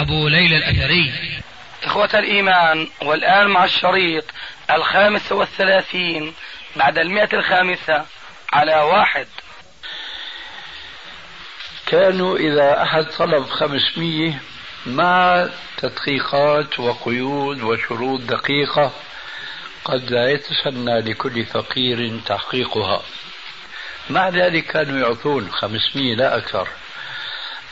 أبو 0.00 0.28
ليلى 0.28 0.56
الأثري. 0.56 1.12
إخوة 1.84 2.10
الإيمان 2.14 2.88
والآن 3.02 3.48
مع 3.48 3.64
الشريط 3.64 4.24
الخامس 4.70 5.32
والثلاثين 5.32 6.34
بعد 6.76 6.98
المئة 6.98 7.36
الخامسة 7.36 8.04
على 8.52 8.76
واحد. 8.76 9.26
كانوا 11.86 12.36
إذا 12.36 12.82
أحد 12.82 13.04
طلب 13.04 13.46
خمسمية 13.46 14.40
مع 14.86 15.48
تدقيقات 15.76 16.80
وقيود 16.80 17.62
وشروط 17.62 18.20
دقيقة 18.20 18.92
قد 19.84 20.10
لا 20.10 20.30
يتسنى 20.30 21.00
لكل 21.00 21.44
فقير 21.44 22.20
تحقيقها. 22.26 23.02
مع 24.10 24.28
ذلك 24.28 24.66
كانوا 24.66 24.98
يعطون 24.98 25.50
خمسمية 25.50 26.14
لا 26.14 26.36
أكثر. 26.36 26.68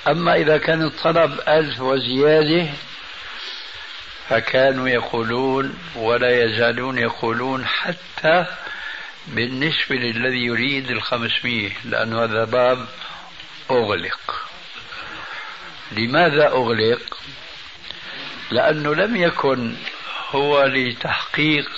أما 0.07 0.35
إذا 0.35 0.59
كان 0.59 0.83
الطلب 0.83 1.41
ألف 1.49 1.81
وزيادة 1.81 2.67
فكانوا 4.29 4.89
يقولون 4.89 5.79
ولا 5.97 6.45
يزالون 6.45 6.99
يقولون 6.99 7.67
حتى 7.67 8.47
بالنسبة 9.27 9.97
للذي 9.97 10.45
يريد 10.45 10.91
الخمسمية 10.91 11.71
لأن 11.85 12.15
هذا 12.15 12.45
باب 12.45 12.87
أغلق. 13.71 14.49
لماذا 15.93 16.47
أغلق؟ 16.47 17.19
لأنه 18.51 18.95
لم 18.95 19.17
يكن 19.17 19.77
هو 20.31 20.65
لتحقيق 20.65 21.71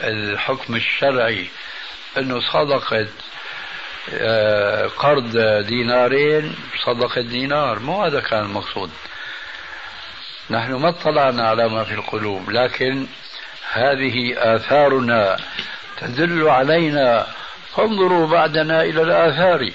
الحكم 0.00 0.74
الشرعي 0.76 1.48
أنه 2.18 2.40
صدقة 2.40 3.00
آه، 3.00 3.27
قرض 4.96 5.36
دينارين 5.66 6.56
صدقة 6.84 7.20
دينار 7.20 7.78
مو 7.78 8.04
هذا 8.04 8.20
كان 8.20 8.44
المقصود. 8.44 8.90
نحن 10.50 10.72
ما 10.74 10.88
اطلعنا 10.88 11.48
على 11.48 11.68
ما 11.68 11.84
في 11.84 11.94
القلوب 11.94 12.50
لكن 12.50 13.06
هذه 13.72 14.34
آثارنا 14.36 15.36
تدل 16.00 16.48
علينا. 16.48 17.26
فانظروا 17.76 18.26
بعدنا 18.26 18.82
إلى 18.82 19.02
الآثار. 19.02 19.70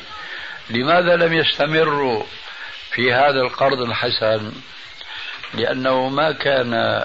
لماذا 0.70 1.16
لم 1.16 1.34
يستمروا 1.34 2.24
في 2.92 3.14
هذا 3.14 3.42
القرض 3.42 3.82
الحسن؟ 3.82 4.52
لأنه 5.54 6.10
ما 6.10 6.32
كان 6.32 7.04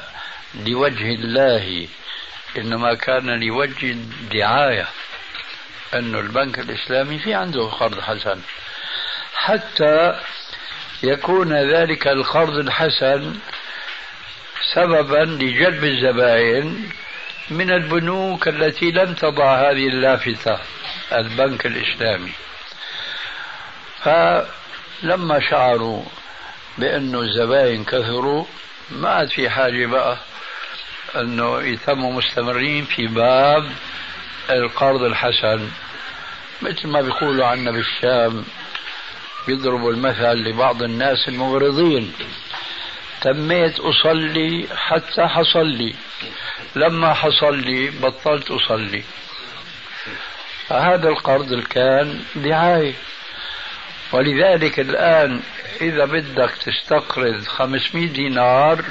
لوجه 0.67 1.15
الله 1.15 1.89
إنما 2.59 2.95
كان 2.95 3.41
لوجه 3.41 3.91
الدعاية. 3.91 4.89
أن 5.95 6.15
البنك 6.15 6.59
الإسلامي 6.59 7.19
في 7.19 7.35
عنده 7.35 7.65
قرض 7.65 8.01
حسن. 8.01 8.41
حتى 9.35 10.21
يكون 11.03 11.53
ذلك 11.53 12.09
القرض 12.09 12.55
الحسن 12.55 13.35
سببا 14.75 15.25
لجلب 15.25 15.85
الزبائن 15.85 16.89
من 17.51 17.71
البنوك 17.71 18.49
التي 18.49 18.91
لم 18.91 19.15
تضع 19.15 19.55
هذه 19.71 19.89
اللافتة 19.89 20.59
البنك 21.13 21.67
الإسلامي. 21.67 22.33
فلما 24.05 25.41
شعروا 25.51 26.03
بأنه 26.79 27.21
الزبائن 27.21 27.85
كثروا 27.85 28.45
ما 28.91 29.09
عاد 29.09 29.29
في 29.31 29.51
حاجة 29.51 29.87
بقى 29.87 30.17
أنه 31.17 31.63
يتموا 31.63 32.13
مستمرين 32.13 32.85
في 32.85 33.07
باب 33.07 33.71
القرض 34.51 35.03
الحسن. 35.03 35.69
مثل 36.63 36.89
ما 36.89 37.01
بيقولوا 37.01 37.47
عنا 37.47 37.71
بالشام 37.71 38.45
بيضربوا 39.47 39.93
المثل 39.93 40.33
لبعض 40.33 40.83
الناس 40.83 41.29
المغرضين. 41.29 42.13
تميت 43.21 43.81
أصلي 43.81 44.67
حتى 44.77 45.27
حصل 45.27 45.67
لي 45.67 45.95
لما 46.77 47.15
حصل 47.15 47.59
لي 47.59 47.91
بطلت 47.91 48.51
أصلي. 48.51 49.03
فهذا 50.69 51.09
القرض 51.09 51.61
كان 51.61 52.23
دعاية. 52.37 52.95
ولذلك 54.13 54.81
الآن 54.81 55.41
إذا 55.81 56.05
بدك 56.05 56.51
تستقرض 56.51 57.45
500 57.45 58.07
دينار 58.09 58.85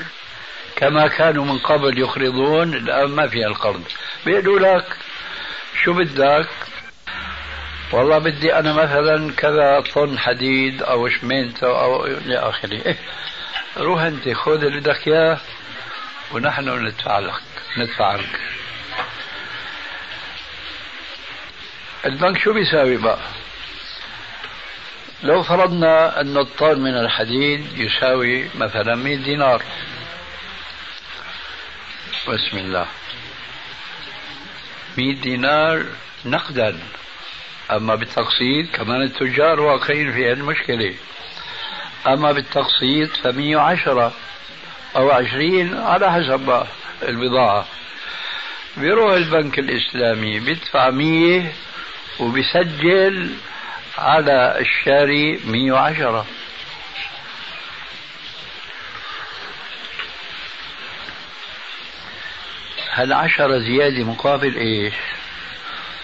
كما 0.76 1.08
كانوا 1.08 1.46
من 1.46 1.58
قبل 1.58 2.00
يقرضون 2.00 2.74
الآن 2.74 3.10
ما 3.10 3.28
فيها 3.28 3.48
القرض 3.48 3.84
بيقولوا 4.26 4.78
لك 4.78 4.98
شو 5.84 5.94
بدك؟ 5.94 6.48
والله 7.92 8.18
بدي 8.18 8.56
أنا 8.56 8.74
مثلا 8.74 9.34
كذا 9.34 9.80
طن 9.80 10.20
حديد 10.20 10.84
أو 10.84 11.10
شمينته 11.10 11.68
أو 11.68 12.06
إلى 12.06 12.38
آخره. 12.38 12.74
إيه 12.86 12.98
روح 13.78 14.02
أنت 14.02 14.30
خذ 14.30 14.64
اللي 14.64 14.80
بدك 14.80 15.08
إياه 15.08 15.38
ونحن 16.32 16.70
ندفع 16.86 17.20
لك 17.20 17.42
ندفع 17.78 18.16
لك 18.16 18.40
البنك 22.06 22.38
شو 22.38 22.54
بيساوي 22.54 22.98
بقى؟ 22.98 23.20
لو 25.24 25.44
فرضنا 25.44 26.22
أن 26.22 26.38
الطن 26.38 26.80
من 26.80 26.98
الحديد 26.98 27.80
يساوي 27.80 28.50
مثلا 28.56 28.96
100 28.96 29.16
دينار. 29.16 29.64
بسم 32.28 32.58
الله. 32.58 32.86
100 34.98 35.22
دينار 35.22 35.86
نقدا. 36.26 36.80
أما 37.72 37.96
بالتقسيط 37.96 38.76
كمان 38.76 39.02
التجار 39.02 39.60
واقعين 39.60 40.12
في 40.12 40.32
المشكلة. 40.32 40.94
أما 42.08 42.32
بالتقسيط 42.32 43.18
فمية 43.24 43.58
وعشرة 43.58 44.14
أو 44.96 45.12
عشرين 45.12 45.78
على 45.78 46.12
حسب 46.12 46.64
البضاعة. 47.04 47.66
بيروح 48.78 49.14
البنك 49.14 49.60
الإسلامي 49.60 50.40
بيدفع 50.40 50.90
مية 50.90 51.54
وبيسجل 52.20 53.36
على 53.98 54.60
الشاري 54.60 55.40
مية 55.46 55.72
وعشرة. 55.72 56.26
هالعشرة 62.92 63.60
زيادة 63.60 64.04
مقابل 64.04 64.56
إيش؟ 64.56 64.94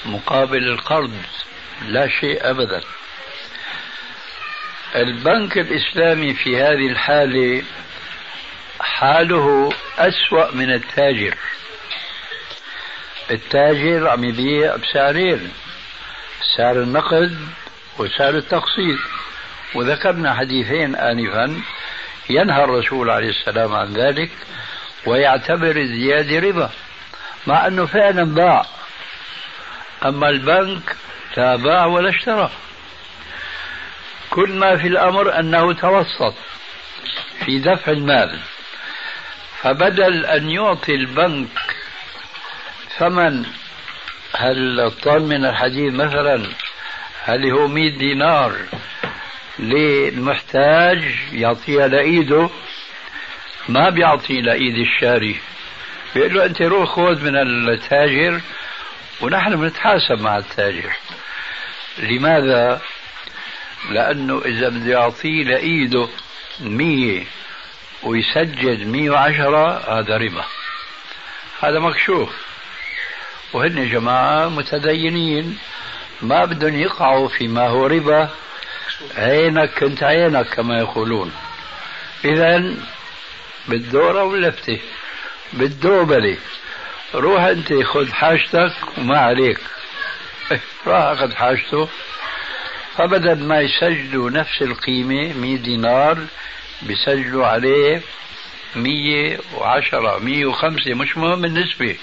مقابل 0.05 0.67
القرض. 0.67 1.13
لا 1.87 2.07
شيء 2.07 2.49
أبدا. 2.49 2.81
البنك 4.95 5.57
الإسلامي 5.57 6.33
في 6.33 6.57
هذه 6.57 6.87
الحالة 6.87 7.63
حاله 8.79 9.73
أسوأ 9.97 10.51
من 10.51 10.73
التاجر. 10.73 11.37
التاجر 13.31 14.07
عم 14.07 14.23
يبيع 14.23 14.75
بسعرين 14.75 15.51
سعر 16.57 16.81
النقد 16.81 17.37
وسعر 17.97 18.35
التقسيط. 18.35 18.99
وذكرنا 19.75 20.33
حديثين 20.33 20.95
آنفا 20.95 21.61
ينهى 22.29 22.63
الرسول 22.63 23.09
عليه 23.09 23.29
السلام 23.29 23.75
عن 23.75 23.93
ذلك 23.93 24.31
ويعتبر 25.05 25.77
الزيادة 25.77 26.39
ربا 26.39 26.69
مع 27.47 27.67
أنه 27.67 27.85
فعلا 27.85 28.23
باع. 28.23 28.65
أما 30.05 30.29
البنك 30.29 30.95
لا 31.37 31.55
باع 31.55 31.85
ولا 31.85 32.09
اشترى. 32.09 32.51
كل 34.29 34.53
ما 34.53 34.77
في 34.77 34.87
الأمر 34.87 35.39
أنه 35.39 35.73
توسط 35.73 36.35
في 37.45 37.59
دفع 37.59 37.91
المال. 37.91 38.39
فبدل 39.61 40.25
أن 40.25 40.49
يعطي 40.49 40.95
البنك 40.95 41.75
ثمن 42.97 43.45
هل 44.35 44.79
الطن 44.79 45.21
من 45.21 45.45
الحديد 45.45 45.93
مثلا 45.93 46.43
هل 47.23 47.51
هو 47.51 47.67
100 47.67 47.97
دينار 47.97 48.55
للمحتاج 49.59 51.03
يعطيها 51.31 51.87
لإيده؟ 51.87 52.49
ما 53.69 53.89
بيعطي 53.89 54.41
لإيد 54.41 54.77
الشاري. 54.77 55.35
بيقول 56.15 56.33
له 56.33 56.45
أنت 56.45 56.61
روح 56.61 56.89
خذ 56.89 57.23
من 57.23 57.35
التاجر 57.35 58.41
ونحن 59.21 59.55
بنتحاسب 59.55 60.21
مع 60.21 60.37
التاجر. 60.37 60.93
لماذا؟ 61.97 62.81
لأنه 63.89 64.41
إذا 64.45 64.69
بده 64.69 64.91
يعطيه 64.91 65.43
لإيده 65.43 66.07
مية 66.59 67.23
ويسجل 68.03 68.87
110 68.87 69.99
هذا 69.99 70.17
ربا. 70.17 70.45
هذا 71.61 71.79
مكشوف. 71.79 72.29
وهن 73.53 73.89
جماعة 73.89 74.49
متدينين 74.49 75.57
ما 76.21 76.45
بدهم 76.45 76.79
يقعوا 76.79 77.27
فيما 77.27 77.67
هو 77.67 77.87
ربا. 77.87 78.29
عينك 79.17 79.69
كنت 79.79 80.03
عينك 80.03 80.47
كما 80.47 80.77
يقولون. 80.77 81.33
إذا 82.25 82.75
بالدورة 83.67 84.23
واللفتة 84.23 84.79
بالدوبلة. 85.53 86.37
روح 87.15 87.43
أنت 87.43 87.73
خذ 87.73 88.11
حاجتك 88.11 88.73
وما 88.97 89.19
عليك. 89.19 89.59
راح 90.87 91.03
أخذ 91.03 91.35
حاجته. 91.35 91.89
فبدل 92.97 93.43
ما 93.43 93.61
يسجلوا 93.61 94.29
نفس 94.29 94.61
القيمة 94.61 95.33
100 95.33 95.57
دينار 95.57 96.17
بيسجلوا 96.81 97.47
عليه 97.47 98.01
110 98.75 100.19
105 100.19 100.93
مش 100.93 101.17
مهم 101.17 101.45
النسبة. 101.45 101.95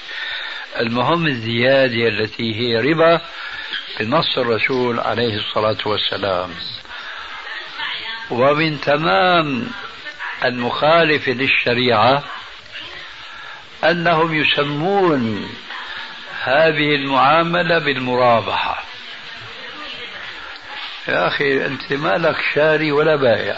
المهم 0.81 1.26
الزيادة 1.26 2.08
التي 2.08 2.55
هي 2.55 2.76
ربا 2.76 3.20
بنص 4.00 4.38
الرسول 4.38 5.00
عليه 5.00 5.37
الصلاة 5.37 5.79
والسلام. 5.87 6.50
ومن 8.31 8.81
تمام 8.81 9.70
المخالفة 10.44 11.32
للشريعة 11.32 12.25
أنهم 13.85 14.35
يسمون 14.35 15.49
هذه 16.44 16.94
المعاملة 16.94 17.78
بالمرابحة. 17.78 18.84
يا 21.08 21.26
أخي 21.26 21.66
أنت 21.66 21.92
مالك 21.92 22.37
شاري 22.54 22.92
ولا 22.92 23.16
بائع 23.16 23.56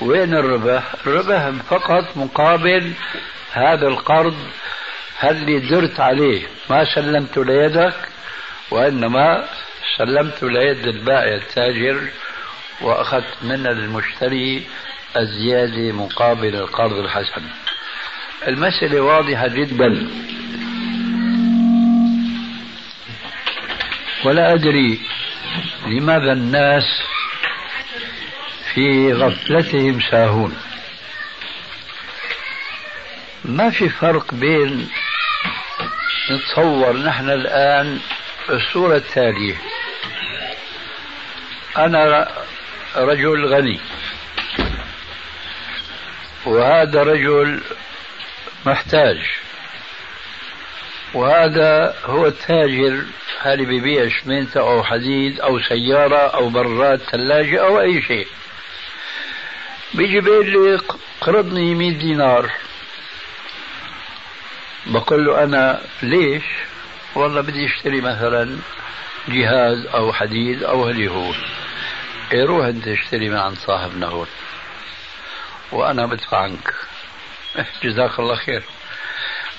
وين 0.00 0.34
الربح؟ 0.34 0.94
الربح 1.06 1.50
فقط 1.70 2.16
مقابل 2.16 2.92
هذا 3.52 3.88
القرض 3.88 4.36
اللي 5.24 5.58
درت 5.58 6.00
عليه. 6.00 6.42
ما 6.70 6.94
سلمته 6.94 7.44
ليدك 7.44 7.94
وإنما 8.70 9.48
سلمته 9.98 10.50
ليد 10.50 10.86
البائع 10.86 11.34
التاجر 11.34 12.08
وأخذت 12.80 13.42
من 13.42 13.66
المشتري 13.66 14.66
الزيادة 15.16 15.92
مقابل 15.92 16.54
القرض 16.54 16.98
الحسن. 16.98 17.42
المسألة 18.48 19.00
واضحة 19.00 19.48
جدا. 19.48 20.10
ولا 24.24 24.54
أدري 24.54 25.00
لماذا 25.86 26.32
الناس 26.32 26.84
في 28.74 29.12
غفلتهم 29.12 30.00
ساهون. 30.10 30.56
ما 33.44 33.70
في 33.70 33.88
فرق 33.88 34.34
بين 34.34 34.88
نتصور 36.30 36.96
نحن 36.96 37.30
الآن 37.30 38.00
الصورة 38.50 38.96
التالية. 38.96 39.56
أنا 41.78 42.28
رجل 42.96 43.46
غني 43.46 43.80
وهذا 46.46 47.02
رجل 47.02 47.62
محتاج. 48.66 49.18
وهذا 51.14 51.94
هو 52.04 52.26
التاجر 52.26 53.04
اللي 53.46 53.64
بيبيع 53.64 54.08
شمنته 54.08 54.60
أو 54.60 54.82
حديد 54.82 55.40
أو 55.40 55.60
سيارة 55.60 56.16
أو 56.16 56.48
براد 56.48 56.98
ثلاجة 56.98 57.66
أو 57.66 57.80
أي 57.80 58.02
شيء. 58.02 58.26
بيجي 59.94 60.20
بيقول 60.20 60.50
لي 60.50 60.80
قرضني 61.20 61.74
100 61.74 61.98
دينار. 61.98 62.50
بقول 64.86 65.26
له 65.26 65.44
أنا 65.44 65.82
ليش؟ 66.02 66.44
والله 67.14 67.40
بدي 67.40 67.66
أشتري 67.66 68.00
مثلا 68.00 68.58
جهاز 69.28 69.86
أو 69.86 70.12
حديد 70.12 70.62
أو 70.62 70.88
اللي 70.88 71.08
هو. 71.08 71.32
إيه 72.32 72.44
روح 72.44 72.66
أنت 72.66 72.88
اشتري 72.88 73.28
من 73.28 73.36
عند 73.36 73.56
صاحبنا 73.56 74.06
هون 74.06 74.26
وأنا 75.72 76.06
بدفع 76.06 76.38
عنك. 76.38 76.74
جزاك 77.84 78.18
الله 78.18 78.34
خير. 78.34 78.62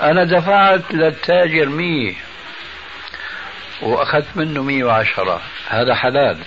أنا 0.01 0.23
دفعت 0.23 0.93
للتاجر 0.93 1.69
مية 1.69 2.13
وأخذت 3.81 4.37
منه 4.37 4.63
مية 4.63 4.83
وعشرة. 4.83 5.41
هذا 5.69 5.95
حلال. 5.95 6.37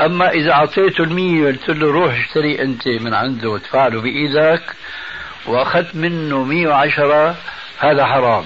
أما 0.00 0.30
إذا 0.30 0.52
أعطيته 0.52 1.04
المية 1.04 1.42
وقلت 1.42 1.68
له 1.68 1.86
روح 1.86 2.14
اشتري 2.14 2.62
أنت 2.62 2.88
من 2.88 3.14
عنده 3.14 3.48
وادفع 3.48 3.86
له 3.86 4.00
بإيدك 4.00 4.62
وأخذت 5.46 5.96
منه 5.96 6.44
مية 6.44 6.68
وعشرة 6.68 7.36
هذا 7.78 8.06
حرام. 8.06 8.44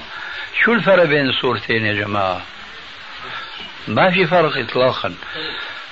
شو 0.65 0.73
الفرق 0.73 1.05
بين 1.05 1.29
الصورتين 1.29 1.87
يا 1.87 1.93
جماعة؟ 1.93 2.43
ما 3.89 4.11
في 4.11 4.27
فرق 4.27 4.59
إطلاقا. 4.59 5.15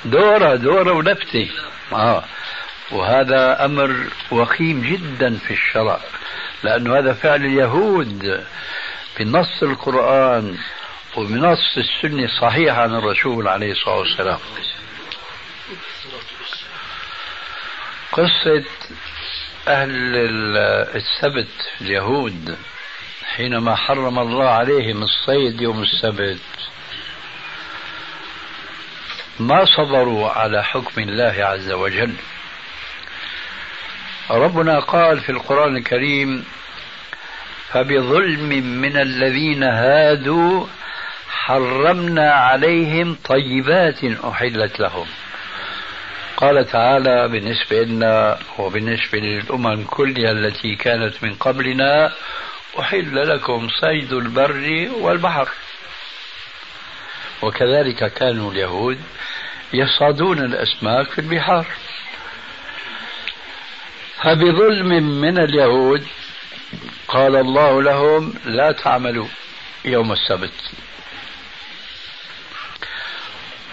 دورة 0.04 0.54
دورة 0.54 0.92
ولفتة 0.92 1.50
آه. 1.92 2.24
وهذا 2.90 3.64
أمر 3.64 4.06
وخيم 4.30 4.80
جدا 4.80 5.38
في 5.38 5.50
الشرع. 5.50 6.00
لأن 6.62 6.96
هذا 6.96 7.12
فعل 7.12 7.44
اليهود 7.44 8.44
بنص 9.18 9.62
القرآن 9.62 10.58
وبنص 11.16 11.76
السنة 11.76 12.24
الصحيحة 12.24 12.82
عن 12.82 12.94
الرسول 12.94 13.48
عليه 13.48 13.72
الصلاة 13.72 13.98
والسلام. 13.98 14.38
قصة 18.12 18.64
أهل 19.68 19.90
السبت 20.96 21.68
اليهود 21.80 22.58
حينما 23.24 23.76
حرم 23.76 24.18
الله 24.18 24.48
عليهم 24.48 25.02
الصيد 25.02 25.60
يوم 25.60 25.82
السبت 25.82 26.40
ما 29.40 29.64
صبروا 29.64 30.30
على 30.30 30.64
حكم 30.64 31.02
الله 31.02 31.34
عز 31.44 31.72
وجل. 31.72 32.14
ربنا 34.30 34.78
قال 34.80 35.20
في 35.20 35.32
القرآن 35.32 35.76
الكريم 35.76 36.44
فبظلم 37.68 38.48
من 38.80 38.96
الذين 38.96 39.62
هادوا 39.62 40.66
حرمنا 41.28 42.32
عليهم 42.32 43.16
طيبات 43.24 44.04
أحلت 44.04 44.80
لهم. 44.80 45.06
قال 46.36 46.66
تعالى 46.66 47.28
بالنسبة 47.28 47.82
لنا 47.82 48.38
وبالنسبة 48.58 49.18
للأمم 49.18 49.84
كلها 49.84 50.30
التي 50.30 50.74
كانت 50.74 51.24
من 51.24 51.34
قبلنا 51.34 52.12
أحل 52.80 53.28
لكم 53.28 53.68
صيد 53.80 54.12
البر 54.12 54.90
والبحر. 55.00 55.48
وكذلك 57.42 58.12
كانوا 58.14 58.52
اليهود 58.52 59.00
يصطادون 59.72 60.38
الأسماك 60.38 61.10
في 61.10 61.18
البحار. 61.18 61.66
فبظلم 64.22 65.20
من 65.20 65.38
اليهود 65.38 66.06
قال 67.08 67.36
الله 67.36 67.82
لهم 67.82 68.34
لا 68.44 68.72
تعملوا 68.72 69.26
يوم 69.84 70.12
السبت. 70.12 70.52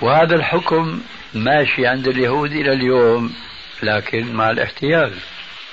وهذا 0.01 0.35
الحكم 0.35 1.01
ماشي 1.33 1.87
عند 1.87 2.07
اليهود 2.07 2.51
إلى 2.51 2.73
اليوم 2.73 3.35
لكن 3.83 4.33
مع 4.33 4.49
الاحتيال 4.51 5.13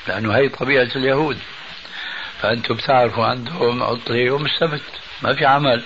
لأنه 0.08 0.36
هي 0.36 0.48
طبيعة 0.48 0.88
اليهود. 0.96 1.38
فأنتم 2.40 2.74
بتعرفوا 2.74 3.24
عندهم 3.24 3.82
عطلة 3.82 4.16
يوم 4.16 4.44
السبت 4.44 4.82
ما 5.22 5.34
في 5.34 5.46
عمل. 5.46 5.82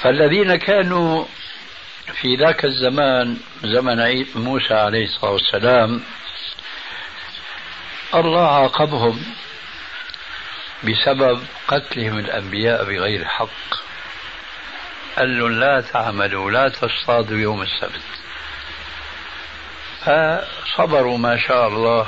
فالذين 0.00 0.56
كانوا 0.56 1.24
في 2.20 2.36
ذاك 2.36 2.64
الزمان 2.64 3.36
زمن 3.64 4.24
موسى 4.34 4.74
عليه 4.74 5.04
الصلاة 5.04 5.32
والسلام 5.32 6.02
الله 8.14 8.48
عاقبهم 8.48 9.22
بسبب 10.84 11.42
قتلهم 11.68 12.18
الأنبياء 12.18 12.84
بغير 12.84 13.24
حق. 13.24 13.86
قال 15.18 15.38
لهم 15.38 15.60
لا 15.60 15.80
تعملوا 15.80 16.50
لا 16.50 16.68
تصطادوا 16.68 17.38
يوم 17.38 17.62
السبت. 17.62 18.02
فصبروا 20.00 21.18
ما 21.18 21.36
شاء 21.36 21.68
الله 21.68 22.06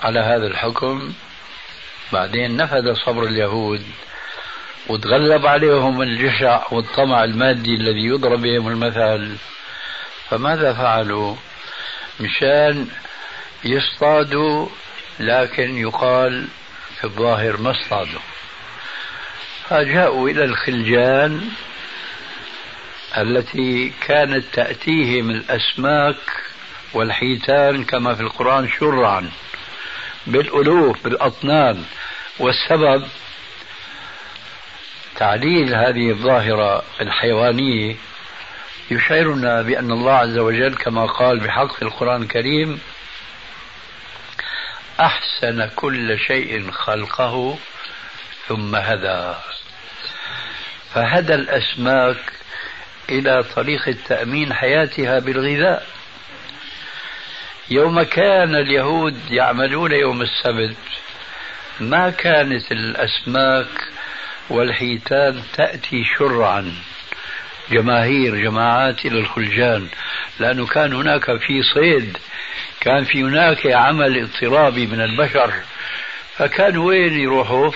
على 0.00 0.20
هذا 0.20 0.46
الحكم. 0.46 1.12
بعدين 2.12 2.56
نفذ 2.56 2.94
صبر 2.94 3.22
اليهود 3.22 3.86
وتغلب 4.86 5.46
عليهم 5.46 6.02
الجشع 6.02 6.62
والطمع 6.70 7.24
المادي 7.24 7.74
الذي 7.74 8.04
يضرب 8.04 8.42
بهم 8.42 8.68
المثل. 8.68 9.36
فماذا 10.30 10.72
فعلوا؟ 10.72 11.36
مشان 12.20 12.88
يصطادوا 13.64 14.68
لكن 15.18 15.78
يقال 15.78 16.48
في 16.98 17.04
الظاهر 17.04 17.56
ما 17.56 17.70
اصطادوا. 17.70 18.20
فجاءوا 19.68 20.28
إلى 20.28 20.44
الخلجان 20.44 21.50
التي 23.18 23.92
كانت 24.06 24.44
تأتيهم 24.52 25.30
الأسماك 25.30 26.16
والحيتان 26.92 27.84
كما 27.84 28.14
في 28.14 28.20
القرآن 28.20 28.68
شرعا 28.68 29.30
بالألوف 30.26 31.04
بالأطنان. 31.04 31.84
والسبب 32.38 33.04
تعليل 35.16 35.74
هذه 35.74 36.10
الظاهرة 36.10 36.82
الحيوانية 37.00 37.96
يشعرنا 38.90 39.62
بأن 39.62 39.92
الله 39.92 40.12
عز 40.12 40.38
وجل 40.38 40.74
كما 40.74 41.06
قال 41.06 41.40
بحق 41.40 41.72
في 41.72 41.82
القرآن 41.82 42.22
الكريم 42.22 42.80
أحسن 45.00 45.70
كل 45.76 46.18
شيء 46.18 46.70
خلقه 46.70 47.58
ثم 48.48 48.76
هدى. 48.76 49.34
فهدى 50.94 51.34
الأسماك 51.34 52.16
إلى 53.08 53.42
طريقة 53.42 53.96
تأمين 54.08 54.52
حياتها 54.52 55.18
بالغذاء. 55.18 55.86
يوم 57.70 58.02
كان 58.02 58.54
اليهود 58.54 59.30
يعملون 59.30 59.92
يوم 59.92 60.22
السبت 60.22 60.76
ما 61.80 62.10
كانت 62.10 62.72
الأسماك 62.72 63.88
والحيتان 64.50 65.42
تأتي 65.52 66.04
شرعا. 66.04 66.74
جماهير 67.70 68.36
جماعات 68.36 69.04
إلى 69.06 69.18
الخلجان 69.18 69.88
لأنه 70.40 70.66
كان 70.66 70.92
هناك 70.92 71.36
في 71.36 71.62
صيد 71.62 72.18
كان 72.80 73.04
في 73.04 73.22
هناك 73.22 73.66
عمل 73.66 74.22
اضطرابي 74.22 74.86
من 74.86 75.00
البشر 75.00 75.52
فكانوا 76.36 76.88
وين 76.88 77.20
يروحوا؟ 77.20 77.70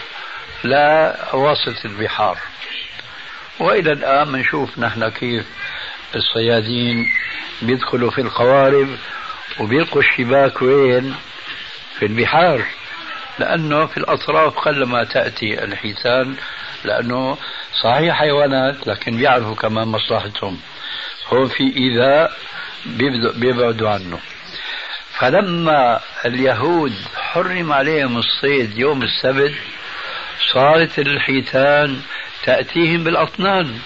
لا 0.65 1.17
واسط 1.35 1.85
البحار. 1.85 2.39
وإلى 3.61 3.93
الآن 3.93 4.33
بنشوف 4.33 4.79
نحن 4.79 5.09
كيف 5.09 5.47
الصيادين 6.15 7.07
بيدخلوا 7.63 8.11
في 8.11 8.21
القوارب 8.21 8.89
وبيلقوا 9.61 10.03
الشباك 10.03 10.63
وين؟ 10.63 11.15
في 11.99 12.07
البحار. 12.07 12.65
لأنه 13.39 13.87
في 13.87 13.97
الأطراف 13.97 14.59
قلما 14.59 15.05
تأتي 15.05 15.65
الحيتان 15.65 16.37
لأنه 16.85 17.39
صحيح 17.83 18.19
حيوانات 18.19 18.87
لكن 18.87 19.17
بيعرفوا 19.17 19.55
كمان 19.55 19.89
مصلحتهم. 19.89 20.61
هون 21.29 21.49
في 21.49 21.77
إيذاء 21.77 22.37
بيبعدوا 23.37 23.91
عنه. 23.91 24.19
فلما 25.19 26.01
اليهود 26.27 26.93
حرم 27.17 27.73
عليهم 27.73 28.19
الصيد 28.19 28.79
يوم 28.79 29.03
السبت 29.03 29.55
صارت 30.53 30.99
الحيتان 30.99 32.03
تأتيهم 32.45 33.05
بالأطنان. 33.05 33.79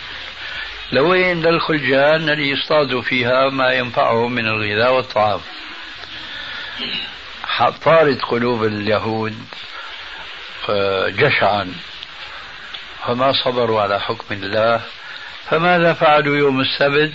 لوين 0.93 1.43
للخلجان؟ 1.43 2.29
اللي 2.29 2.51
يصطادوا 2.51 3.03
فيها 3.03 3.51
ما 3.51 3.73
ينفعهم 3.73 4.33
من 4.33 4.47
الغذاء 4.47 4.95
والطعام. 4.95 5.41
طارت 7.85 8.23
قلوب 8.23 8.65
اليهود 8.65 9.39
آه، 10.71 11.09
جشعا. 11.09 11.73
فما 13.07 13.33
صبروا 13.45 13.81
على 13.81 14.01
حكم 14.01 14.35
الله. 14.35 14.81
فماذا 15.51 15.93
فعلوا 15.93 16.37
يوم 16.37 16.61
السبت؟ 16.61 17.13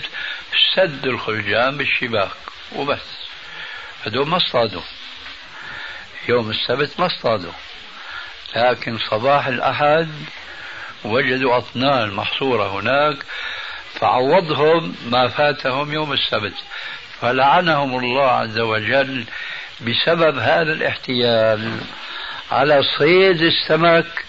سدوا 0.74 1.12
الخلجان 1.12 1.76
بالشباك 1.76 2.30
وبس. 2.76 3.23
هدول 4.06 4.28
ما 4.28 4.36
اصطادوا. 4.36 4.82
يوم 6.28 6.50
السبت 6.50 7.00
ما 7.00 7.06
اصطادوا. 7.06 7.52
لكن 8.56 8.98
صباح 8.98 9.46
الأحد 9.46 10.08
وجدوا 11.04 11.56
أطنان 11.56 12.10
محصورة 12.10 12.80
هناك 12.80 13.16
فعوضهم 14.00 14.96
ما 15.06 15.28
فاتهم 15.28 15.92
يوم 15.92 16.12
السبت. 16.12 16.54
فلعنهم 17.20 17.98
الله 17.98 18.30
عز 18.30 18.58
وجل 18.58 19.24
بسبب 19.80 20.38
هذا 20.38 20.72
الاحتيال. 20.72 21.80
على 22.50 22.82
صيد 22.98 23.42
السمك 23.42 24.24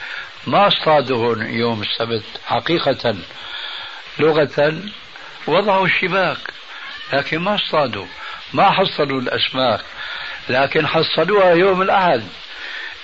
ما 0.47 0.67
اصطادوه 0.67 1.43
يوم 1.43 1.81
السبت 1.81 2.23
حقيقة 2.45 3.15
لغة 4.19 4.81
وضعوا 5.47 5.85
الشباك 5.85 6.37
لكن 7.13 7.39
ما 7.39 7.55
اصطادوا. 7.55 8.05
ما 8.55 8.71
حصلوا 8.71 9.21
الأسماك 9.21 9.81
لكن 10.49 10.87
حصلوها 10.87 11.53
يوم 11.53 11.81
الأحد. 11.81 12.23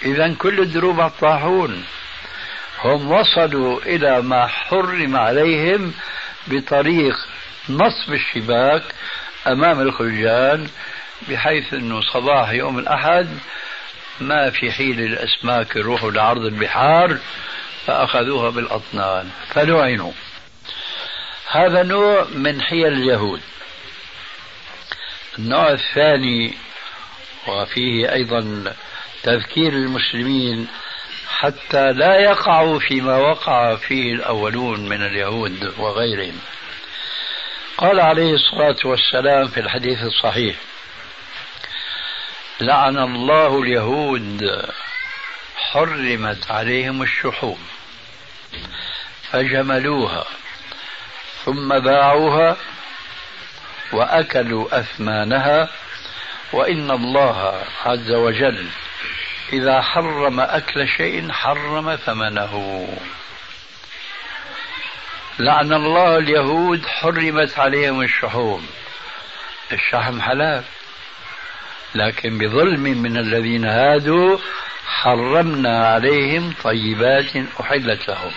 إذا 0.05 0.33
كل 0.33 0.59
الدروب 0.59 0.99
الطاحون 0.99 1.83
هم 2.83 3.11
وصلوا 3.11 3.81
إلى 3.81 4.21
ما 4.21 4.47
حرم 4.47 5.15
عليهم 5.15 5.93
بطريق 6.47 7.15
نصب 7.69 8.13
الشباك 8.13 8.83
أمام 9.47 9.81
الخلجان 9.81 10.67
بحيث 11.29 11.73
أنه 11.73 12.01
صباح 12.01 12.49
يوم 12.49 12.79
الأحد 12.79 13.27
ما 14.19 14.49
في 14.49 14.71
حيل 14.71 14.99
الأسماك 14.99 15.75
يروحوا 15.75 16.11
لعرض 16.11 16.45
البحار 16.45 17.17
فأخذوها 17.85 18.49
بالأطنان. 18.49 19.29
فلعنوا. 19.49 20.11
هذا 21.51 21.83
نوع 21.83 22.25
من 22.35 22.61
حيل 22.61 22.87
اليهود. 22.87 23.41
النوع 25.39 25.71
الثاني 25.71 26.53
وفيه 27.47 28.13
أيضا 28.13 28.73
تذكير 29.23 29.73
المسلمين 29.73 30.67
حتى 31.29 31.91
لا 31.91 32.15
يقعوا 32.19 32.79
فيما 32.79 33.17
وقع 33.17 33.75
فيه 33.75 34.13
الأولون 34.13 34.89
من 34.89 35.01
اليهود 35.05 35.73
وغيرهم. 35.77 36.39
قال 37.77 37.99
عليه 37.99 38.33
الصلاة 38.33 38.77
والسلام 38.85 39.47
في 39.47 39.59
الحديث 39.59 40.03
الصحيح 40.03 40.55
لعن 42.61 42.97
الله 42.97 43.61
اليهود 43.61 44.61
حرمت 45.55 46.51
عليهم 46.51 47.01
الشحوم 47.01 47.59
فجملوها 49.31 50.25
ثم 51.45 51.79
باعوها 51.79 52.57
وأكلوا 53.93 54.79
أثمانها 54.79 55.69
وإن 56.53 56.91
الله 56.91 57.63
عز 57.85 58.11
وجل 58.11 58.67
إذا 59.53 59.81
حرم 59.81 60.39
أكل 60.39 60.87
شيء 60.87 61.31
حرم 61.31 61.95
ثمنه. 61.95 62.87
لعن 65.39 65.73
الله 65.73 66.17
اليهود 66.17 66.85
حرمت 66.85 67.59
عليهم 67.59 68.01
الشحوم. 68.01 68.67
الشحم 69.71 70.21
حلال 70.21 70.63
لكن 71.95 72.37
بظلم 72.37 72.81
من 72.81 73.17
الذين 73.17 73.65
هادوا 73.65 74.37
حرمنا 74.87 75.87
عليهم 75.87 76.53
طيبات 76.63 77.31
أحلت 77.61 78.07
لهم. 78.07 78.31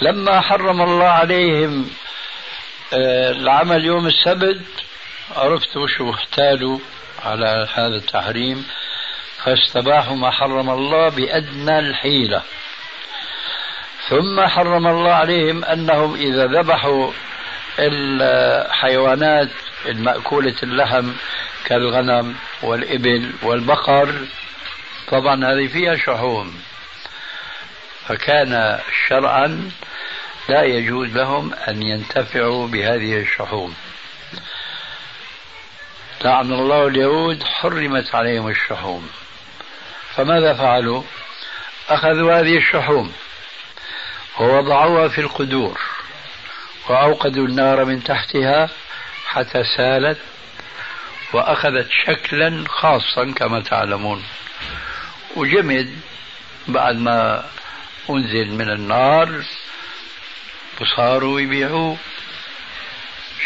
لما 0.00 0.40
حرم 0.40 0.82
الله 0.82 1.08
عليهم 1.08 1.90
العمل 2.92 3.84
يوم 3.84 4.06
السبت 4.06 4.62
عرفتوا 5.36 5.86
شو 5.86 6.10
احتالوا 6.10 6.78
على 7.24 7.68
هذا 7.74 7.96
التحريم. 7.96 8.66
فاستباحوا 9.44 10.16
ما 10.16 10.30
حرم 10.30 10.70
الله 10.70 11.08
بأدنى 11.08 11.78
الحيلة. 11.78 12.42
ثم 14.08 14.46
حرم 14.46 14.86
الله 14.86 15.12
عليهم 15.12 15.64
أنهم 15.64 16.14
إذا 16.14 16.46
ذبحوا 16.46 17.12
الحيوانات 17.78 19.48
المأكولة 19.86 20.56
اللحم 20.62 21.12
كالغنم 21.64 22.36
والإبل 22.62 23.32
والبقر 23.42 24.14
طبعا 25.08 25.44
هذه 25.44 25.66
فيها 25.66 25.96
شحوم. 25.96 26.60
فكان 28.08 28.78
شرعا 29.08 29.70
لا 30.50 30.62
يجوز 30.62 31.08
لهم 31.08 31.54
أن 31.54 31.82
ينتفعوا 31.82 32.66
بهذه 32.68 33.20
الشحوم 33.20 33.74
لعن 36.24 36.52
الله 36.52 36.86
اليهود 36.86 37.42
حرمت 37.42 38.14
عليهم 38.14 38.48
الشحوم 38.48 39.10
فماذا 40.14 40.54
فعلوا؟ 40.54 41.02
أخذوا 41.88 42.40
هذه 42.40 42.56
الشحوم 42.56 43.12
ووضعوها 44.40 45.08
في 45.08 45.20
القدور 45.20 45.80
وأوقدوا 46.88 47.46
النار 47.46 47.84
من 47.84 48.04
تحتها 48.04 48.68
حتى 49.26 49.62
سالت 49.76 50.18
وأخذت 51.32 51.88
شكلا 51.90 52.64
خاصا 52.68 53.32
كما 53.36 53.60
تعلمون. 53.60 54.24
وجمد 55.36 55.98
بعد 56.68 56.96
ما 56.96 57.44
أنزل 58.10 58.50
من 58.50 58.70
النار 58.70 59.42
وصاروا 60.80 61.40
يبيعوه 61.40 61.96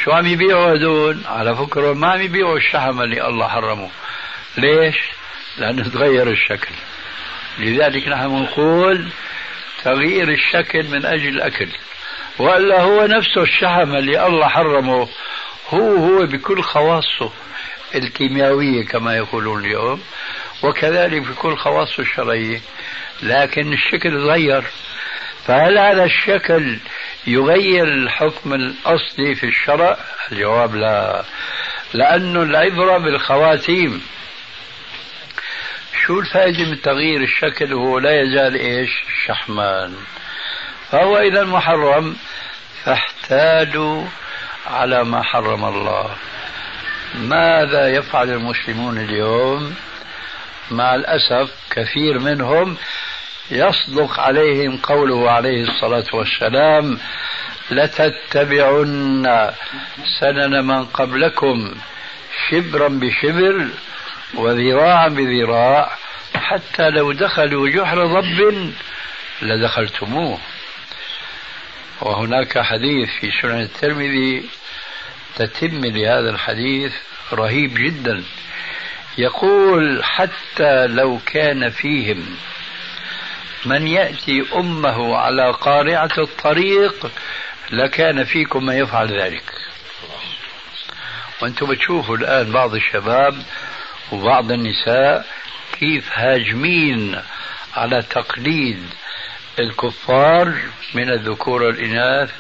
شو 0.05 0.13
عم 0.13 0.27
يبيعوا 0.27 0.75
هدول 0.75 1.21
على 1.27 1.57
فكرة 1.57 1.93
ما 1.93 2.13
عم 2.13 2.21
يبيعوا 2.21 2.57
الشحم 2.57 3.01
اللي 3.01 3.29
الله 3.29 3.49
حرمه. 3.49 3.91
ليش؟ 4.57 4.97
لأنه 5.59 5.89
تغير 5.89 6.31
الشكل. 6.31 6.75
لذلك 7.59 8.09
نحن 8.09 8.43
نقول 8.43 9.09
تغيير 9.85 10.29
الشكل 10.29 10.85
من 10.89 11.07
أجل 11.07 11.29
الأكل. 11.29 11.69
وإلا 12.39 12.81
هو 12.81 13.07
نفسه 13.07 13.43
الشحم 13.43 13.97
اللي 13.97 14.27
الله 14.27 14.49
حرمه. 14.49 15.09
هو 15.69 15.97
هو 15.97 16.27
بكل 16.27 16.63
خواصه 16.63 17.33
الكيميائية 17.95 18.87
كما 18.87 19.17
يقولون 19.17 19.65
اليوم 19.65 20.03
وكذلك 20.63 21.25
في 21.25 21.35
كل 21.35 21.57
خواص 21.57 21.99
الشرعية. 21.99 22.61
لكن 23.23 23.73
الشكل 23.73 24.11
تغير. 24.11 24.65
فهل 25.47 25.79
هذا 25.79 26.05
الشكل 26.05 26.79
يغير 27.27 27.85
الحكم 27.85 28.55
الأصلي 28.55 29.35
في 29.35 29.47
الشرع؟ 29.47 29.99
الجواب 30.33 30.75
لا. 30.75 31.25
لأن 31.95 32.37
العبرة 32.37 32.99
بالخواتيم. 32.99 34.03
شو 36.07 36.21
الفائدة 36.21 36.65
من 36.65 36.83
تغيير 36.83 37.23
الشكل 37.23 37.75
وهو 37.75 37.99
لا 37.99 38.23
يزال 38.23 38.55
إيش؟ 38.55 38.91
شحمان. 39.27 39.95
فهو 40.91 41.19
إذا 41.19 41.45
محرم 41.45 42.17
فاحتالوا 42.85 44.07
على 44.67 45.05
ما 45.05 45.23
حرم 45.23 45.65
الله. 45.65 46.17
ماذا 47.15 47.89
يفعل 47.89 48.31
المسلمون 48.31 48.99
اليوم؟ 48.99 49.75
مع 50.71 50.95
الأسف 50.95 51.51
كثير 51.71 52.19
منهم 52.19 52.77
يصدق 53.51 54.21
عليهم 54.21 54.77
قوله 54.77 55.31
عليه 55.31 55.63
الصلاة 55.63 56.05
والسلام 56.13 56.99
لتتبعن 57.71 59.53
سنن 60.21 60.65
من 60.67 60.85
قبلكم 60.85 61.75
شبرا 62.51 62.89
بشبر 62.89 63.69
وذراعا 64.35 65.09
بذراع 65.09 65.91
حتى 66.35 66.91
لو 66.91 67.13
دخلوا 67.13 67.69
جحر 67.69 68.07
ضب 68.07 68.73
لدخلتموه. 69.43 70.39
وهناك 72.01 72.59
حديث 72.59 73.09
في 73.21 73.31
سنن 73.43 73.61
الترمذي 73.61 74.45
تتم 75.37 75.85
لهذا 75.85 76.31
الحديث 76.31 76.93
رهيب 77.33 77.75
جدا. 77.75 78.25
يقول 79.19 80.05
حتى 80.05 80.87
لو 80.87 81.19
كان 81.27 81.71
فيهم 81.71 82.37
من 83.67 83.87
يأتي 83.87 84.45
أمه 84.55 85.17
على 85.17 85.51
قارعة 85.51 86.11
الطريق 86.19 87.11
لكان 87.71 88.25
فيكم 88.25 88.67
من 88.67 88.75
يفعل 88.75 89.21
ذلك. 89.21 89.53
وأنتم 91.43 91.67
بتشوفوا 91.67 92.17
الآن 92.17 92.53
بعض 92.53 92.75
الشباب 92.75 93.43
وبعض 94.13 94.53
النساء 94.53 95.27
كيف 95.81 96.11
هاجمين 96.13 97.23
على 97.77 98.03
تقليد 98.03 98.83
الكفار 99.59 100.55
من 100.95 101.11
الذكور 101.11 101.63
والإناث 101.63 102.31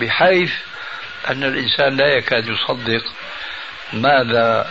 بحيث 0.00 0.52
أن 1.30 1.44
الإنسان 1.44 1.96
لا 1.96 2.06
يكاد 2.06 2.48
يصدق 2.48 3.04
ماذا 3.92 4.70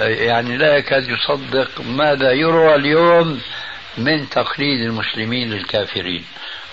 يعني 0.00 0.56
لا 0.56 0.76
يكاد 0.76 1.08
يصدق 1.08 1.80
ماذا 1.80 2.32
يروى 2.32 2.74
اليوم 2.74 3.40
من 3.98 4.28
تقليد 4.28 4.80
المسلمين 4.80 5.50
للكافرين. 5.50 6.24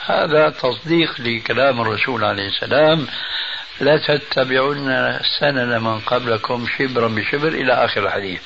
هذا 0.05 0.49
تصديق 0.49 1.21
لكلام 1.21 1.81
الرسول 1.81 2.23
عليه 2.23 2.47
السلام. 2.47 3.07
لا 3.81 3.97
تتبعون 3.97 5.17
سنن 5.39 5.83
من 5.83 5.99
قبلكم 5.99 6.65
شبرا 6.77 7.07
بشبر 7.07 7.47
إلى 7.47 7.73
آخر 7.73 8.05
الحديث. 8.05 8.41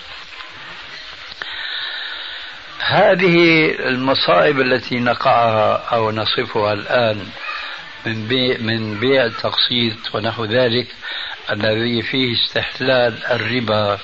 هذه 2.80 3.70
المصائب 3.80 4.60
التي 4.60 5.00
نقعها 5.00 5.76
أو 5.76 6.12
نصفها 6.12 6.74
الآن 6.74 7.28
من 8.06 8.28
بيع, 8.28 8.58
من 8.58 9.00
بيع 9.00 9.26
التقسيط 9.26 10.16
ونحو 10.16 10.46
ذلك 10.46 10.88
الذي 11.52 12.02
فيه 12.02 12.34
استحلال 12.34 13.26
الربا. 13.26 14.00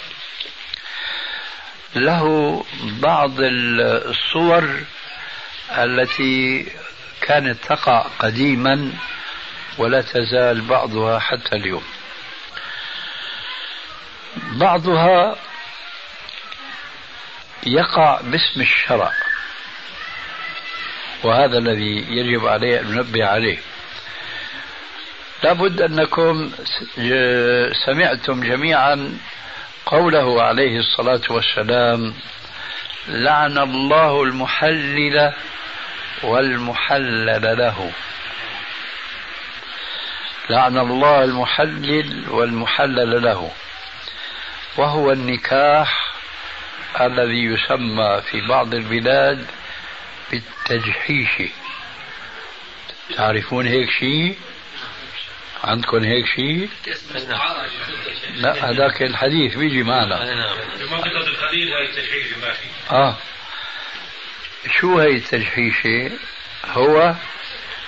له 1.95 2.63
بعض 3.01 3.31
الصور 3.39 4.83
التي 5.71 6.65
كانت 7.21 7.63
تقع 7.63 8.05
قديما 8.19 8.91
ولا 9.77 10.01
تزال 10.01 10.61
بعضها 10.61 11.19
حتى 11.19 11.55
اليوم. 11.55 11.83
بعضها 14.51 15.35
يقع 17.63 18.21
باسم 18.21 18.61
الشرع 18.61 19.11
وهذا 21.23 21.57
الذي 21.57 22.05
يجب 22.09 22.47
عليه 22.47 22.79
أن 22.79 22.91
ننبه 22.91 23.25
عليه. 23.25 23.57
لابد 25.43 25.81
أنكم 25.81 26.51
سمعتم 27.85 28.43
جميعا 28.43 29.17
قوله 29.89 30.43
عليه 30.43 30.79
الصلاة 30.79 31.21
والسلام 31.29 32.13
لعن 33.07 33.57
الله 33.57 34.23
المحلل 34.23 35.33
والمحلل 36.23 37.57
له. 37.57 37.91
لعن 40.49 40.77
الله 40.77 41.23
المحلل 41.23 42.29
والمحلل 42.29 43.23
له. 43.23 43.51
وهو 44.77 45.11
النكاح 45.11 46.13
الذي 47.01 47.43
يسمى 47.43 48.21
في 48.31 48.41
بعض 48.41 48.73
البلاد 48.73 49.45
بالتجحيش. 50.31 51.51
تعرفون 53.17 53.67
هيك 53.67 53.89
شيء؟ 53.89 54.37
عندكم 55.63 56.03
هيك 56.03 56.25
شيء؟ 56.25 56.69
لا 58.35 58.69
هذاك 58.69 59.01
الحديث 59.01 59.57
بيجي 59.57 59.83
معنا. 59.83 60.23
الخليل 61.27 61.73
هاي 61.73 61.85
التجحيشة 61.85 62.39
ما 62.41 62.53
في. 62.53 62.65
آه. 62.91 63.15
شو 64.79 64.99
هي 64.99 65.15
التجحيشة؟ 65.15 66.11
هو 66.65 67.15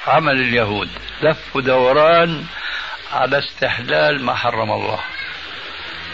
عمل 0.07 0.41
اليهود. 0.41 0.89
لف 1.21 1.55
ودوران 1.55 2.45
على 3.11 3.39
استحلال 3.39 4.23
ما 4.23 4.35
حرم 4.35 4.71
الله. 4.71 4.99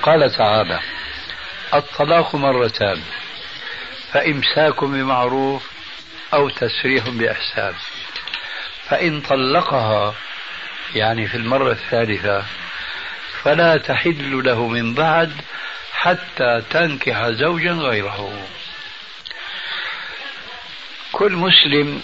قال 0.02 0.32
تعالى 0.32 0.80
الطلاق 1.74 2.36
مرتان 2.36 3.02
فإمساك 4.12 4.84
بمعروف 4.84 5.72
أو 6.34 6.50
تسريح 6.50 7.10
بإحسان. 7.10 7.74
فإن 8.90 9.22
طلقها 9.22 10.16
يعني 10.98 11.28
في 11.28 11.38
المرة 11.38 11.72
الثالثة 11.72 12.46
فلا 13.44 13.78
تحل 13.78 14.44
له 14.46 14.68
من 14.68 14.94
بعد 14.94 15.32
حتى 15.94 16.62
تنكح 16.70 17.28
زوجا 17.30 17.72
غيره. 17.72 18.48
كل 21.12 21.32
مسلم 21.32 22.02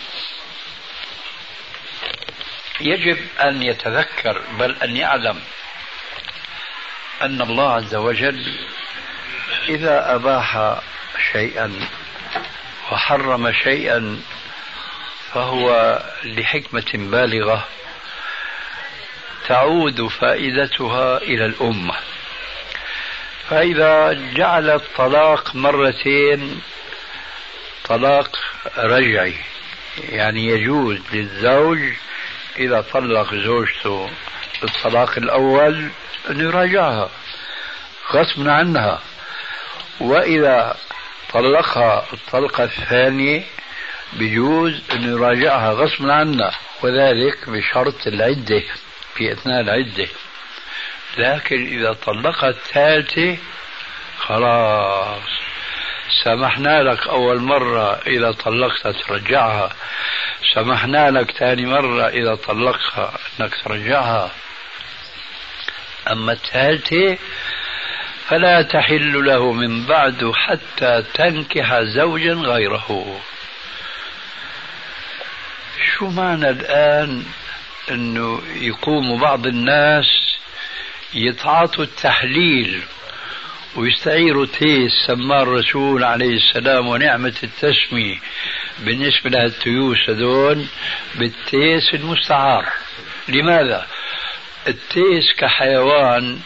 يجب 2.82 3.18
أن 3.42 3.64
يتذكر 3.64 4.42
بل 4.60 4.76
أن 4.84 4.98
يعلم 4.98 5.42
أن 7.22 7.42
الله 7.42 7.74
عز 7.74 7.96
وجل 7.96 8.56
إذا 9.70 10.16
أباح 10.16 10.80
شيئا 11.32 11.80
وحرم 12.92 13.52
شيئا 13.52 14.22
فهو 15.34 16.00
لحكمة 16.24 16.92
بالغة 16.94 17.68
تعود 19.48 20.08
فائدتها 20.08 21.18
إلى 21.18 21.46
الأمة. 21.46 21.96
فإذا 23.50 24.14
جعل 24.36 24.70
الطلاق 24.70 25.56
مرتين 25.56 26.62
طلاق 27.86 28.40
رجعي 28.78 29.36
يعني 30.10 30.48
يجوز 30.48 30.98
للزوج 31.14 31.80
إذا 32.58 32.82
طلق 32.82 33.36
زوجته 33.36 34.10
بالطلاق 34.62 35.18
الأول 35.18 35.90
أن 36.30 36.40
يراجعها 36.40 37.10
غصبا 38.14 38.52
عنها. 38.52 39.02
وإذا 40.00 40.78
طلقها 41.34 42.06
الطلقة 42.14 42.64
الثانية 42.64 43.44
بجوز 44.14 44.82
أن 44.92 45.14
يراجعها 45.14 45.72
غصبا 45.72 46.14
عنها 46.14 46.52
وذلك 46.82 47.50
بشرط 47.50 48.08
العدة. 48.08 48.64
في 49.16 49.34
أثناء 49.34 49.62
العدة. 49.62 50.08
لكن 51.18 51.68
إذا 51.68 51.94
طلقها 51.94 52.50
الثالثة 52.50 53.38
خلاص. 54.18 55.24
سمحنا 56.24 56.84
لك 56.84 57.08
أول 57.08 57.40
مرة 57.40 58.02
إذا 58.08 58.32
طلقتها 58.32 58.92
ترجعها. 58.92 59.76
سمحنا 60.56 61.12
لك 61.12 61.32
ثاني 61.32 61.66
مرة 61.66 62.08
إذا 62.08 62.36
طلقها 62.36 63.14
أنك 63.40 63.56
ترجعها. 63.64 64.32
أما 66.12 66.32
الثالثة 66.32 67.18
فلا 68.28 68.62
تحل 68.62 69.26
له 69.26 69.52
من 69.52 69.86
بعد 69.86 70.32
حتى 70.36 71.04
تنكح 71.14 71.82
زوجا 71.82 72.34
غيره. 72.34 73.20
شو 75.98 76.10
معنى 76.10 76.50
الآن 76.50 77.26
أنه 77.92 78.42
يقوم 78.56 79.20
بعض 79.20 79.48
الناس 79.48 80.06
يتعاطوا 81.14 81.84
التحليل 81.84 82.82
ويستعيروا 83.76 84.46
تيس 84.46 84.92
سماه 85.08 85.44
الرسول 85.44 86.04
عليه 86.04 86.36
السلام 86.36 86.88
ونعمة 86.88 87.34
التسمية 87.44 88.18
بالنسبة 88.80 89.30
للتيوس 89.30 90.10
هذول 90.10 90.66
بالتيس 91.16 91.94
المستعار 91.94 92.66
لماذا؟ 93.28 93.88
التيس 94.68 95.34
كحيوان 95.38 96.40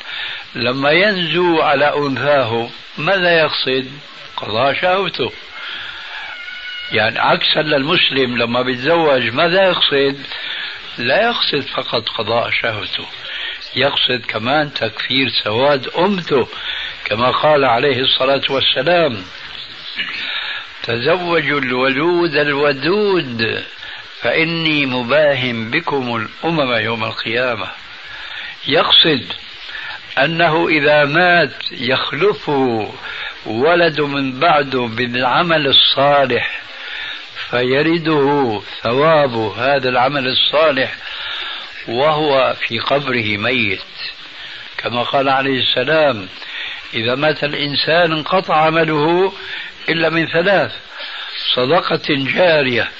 لما 0.55 0.91
ينزو 0.91 1.61
على 1.61 1.97
أنثاه 1.97 2.69
ماذا 2.97 3.39
يقصد؟ 3.39 3.91
قضاء 4.37 4.73
شهوته 4.73 5.31
يعني 6.91 7.19
عكسا 7.19 7.59
للمسلم 7.59 8.37
لما 8.37 8.61
بيتزوج 8.61 9.23
ماذا 9.33 9.63
يقصد؟ 9.63 10.17
لا 10.97 11.23
يقصد 11.23 11.67
فقط 11.67 12.09
قضاء 12.09 12.49
شهوته. 12.49 13.05
يقصد 13.75 14.25
كمان 14.27 14.73
تكفير 14.73 15.29
سواد 15.43 15.87
أمته 15.87 16.47
كما 17.05 17.31
قال 17.31 17.65
عليه 17.65 17.99
الصلاة 18.01 18.41
والسلام 18.49 19.23
تزوجوا 20.83 21.59
الولود 21.59 22.35
الودود 22.35 23.63
فإني 24.21 24.85
مباهم 24.85 25.71
بكم 25.71 26.15
الأمم 26.15 26.73
يوم 26.73 27.03
القيامة. 27.03 27.67
يقصد 28.67 29.33
أنه 30.17 30.67
إذا 30.67 31.05
مات 31.05 31.71
يخلفه 31.71 32.93
ولد 33.45 34.01
من 34.01 34.39
بعده 34.39 34.79
بالعمل 34.79 35.67
الصالح 35.67 36.56
فيرده 37.51 38.61
ثواب 38.83 39.35
هذا 39.57 39.89
العمل 39.89 40.27
الصالح 40.27 40.95
وهو 41.87 42.55
في 42.67 42.79
قبره 42.79 43.37
ميت. 43.37 43.79
كما 44.77 45.03
قال 45.03 45.29
عليه 45.29 45.59
السلام 45.59 46.27
إذا 46.93 47.15
مات 47.15 47.43
الإنسان 47.43 48.11
انقطع 48.11 48.55
عمله 48.55 49.33
إلا 49.89 50.09
من 50.09 50.27
ثلاث 50.27 50.71
صدقة 51.55 52.05
جارية 52.09 52.91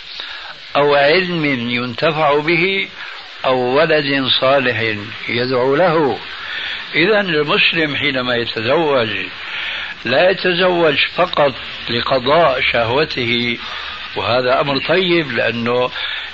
أو 0.76 0.96
علم 0.96 1.46
ينتفع 1.70 2.40
به 2.40 2.88
أو 3.46 3.58
ولد 3.58 4.28
صالح 4.42 4.96
يدعو 5.30 5.76
له. 5.76 6.20
إذا 6.96 7.20
المسلم 7.20 7.96
حينما 7.96 8.36
يتزوج 8.36 9.10
لا 10.06 10.30
يتزوج 10.30 10.96
فقط 11.16 11.54
لقضاء 11.90 12.62
شهوته 12.62 13.58
وهذا 14.16 14.62
أمر 14.62 14.80
طيب 14.88 15.32
لأنه 15.32 15.90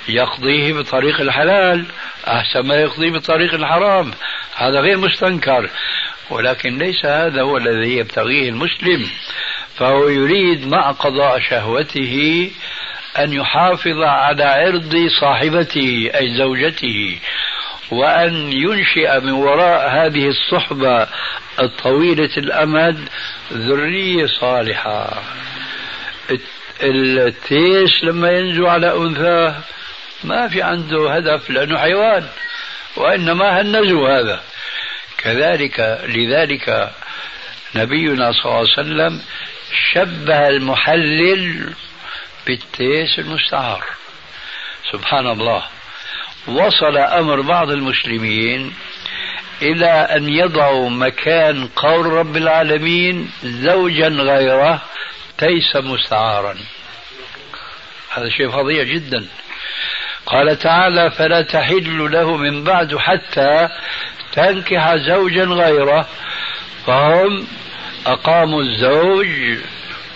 يقضيه 0.08 0.72
بطريق 0.72 1.20
الحلال 1.20 1.84
أحسن 2.28 2.60
ما 2.60 2.74
يقضيه 2.74 3.10
بطريق 3.10 3.54
الحرام. 3.54 4.10
هذا 4.56 4.80
غير 4.80 4.98
مستنكر. 4.98 5.70
ولكن 6.30 6.78
ليس 6.78 7.04
هذا 7.04 7.42
هو 7.42 7.56
الذي 7.56 7.96
يبتغيه 7.96 8.48
المسلم. 8.48 9.06
فهو 9.76 10.08
يريد 10.08 10.66
مع 10.66 10.90
قضاء 10.90 11.40
شهوته 11.40 12.50
أن 13.18 13.32
يحافظ 13.32 14.02
على 14.02 14.44
عرض 14.44 15.08
صاحبته 15.20 16.10
أي 16.14 16.36
زوجته 16.38 17.18
وأن 17.90 18.52
ينشئ 18.52 19.20
من 19.20 19.32
وراء 19.32 19.88
هذه 19.88 20.28
الصحبة 20.28 21.06
الطويلة 21.60 22.30
الأمد 22.36 23.08
ذرية 23.52 24.26
صالحة. 24.26 25.22
التيس 26.82 28.04
لما 28.04 28.30
ينزو 28.30 28.66
على 28.66 28.96
أنثاه 28.96 29.56
ما 30.24 30.48
في 30.48 30.62
عنده 30.62 31.14
هدف 31.14 31.50
لأنه 31.50 31.78
حيوان 31.78 32.26
وإنما 32.96 33.60
النزو 33.60 34.06
هذا. 34.06 34.40
كذلك 35.18 36.00
لذلك 36.04 36.90
نبينا 37.74 38.32
صلى 38.32 38.44
الله 38.44 38.56
عليه 38.56 38.68
وسلم 38.68 39.20
شبه 39.92 40.48
المحلل 40.48 41.74
بالتيس 42.46 43.18
المستعار. 43.18 43.84
سبحان 44.92 45.26
الله. 45.26 45.62
وصل 46.46 46.96
أمر 46.96 47.40
بعض 47.40 47.70
المسلمين 47.70 48.74
إلى 49.62 49.90
أن 49.90 50.28
يضعوا 50.28 50.90
مكان 50.90 51.66
قول 51.76 52.06
رب 52.06 52.36
العالمين 52.36 53.30
زوجا 53.44 54.08
غيره 54.08 54.82
تيسا 55.38 55.80
مستعارا 55.80 56.56
هذا 58.10 58.28
شيء 58.28 58.50
فظيع 58.50 58.82
جدا. 58.82 59.26
قال 60.26 60.58
تعالى 60.58 61.10
فلا 61.10 61.42
تحل 61.42 62.12
له 62.12 62.36
من 62.36 62.64
بعد 62.64 62.96
حتى 62.96 63.68
تنكح 64.32 64.94
زوجا 64.96 65.44
غيره. 65.44 66.08
فهم 66.86 67.46
أقاموا 68.06 68.62
الزوج 68.62 69.58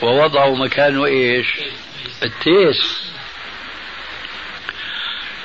ووضعوا 0.03 0.57
مكانه 0.57 1.07
إيش؟ 1.07 1.47
التيس. 2.23 3.11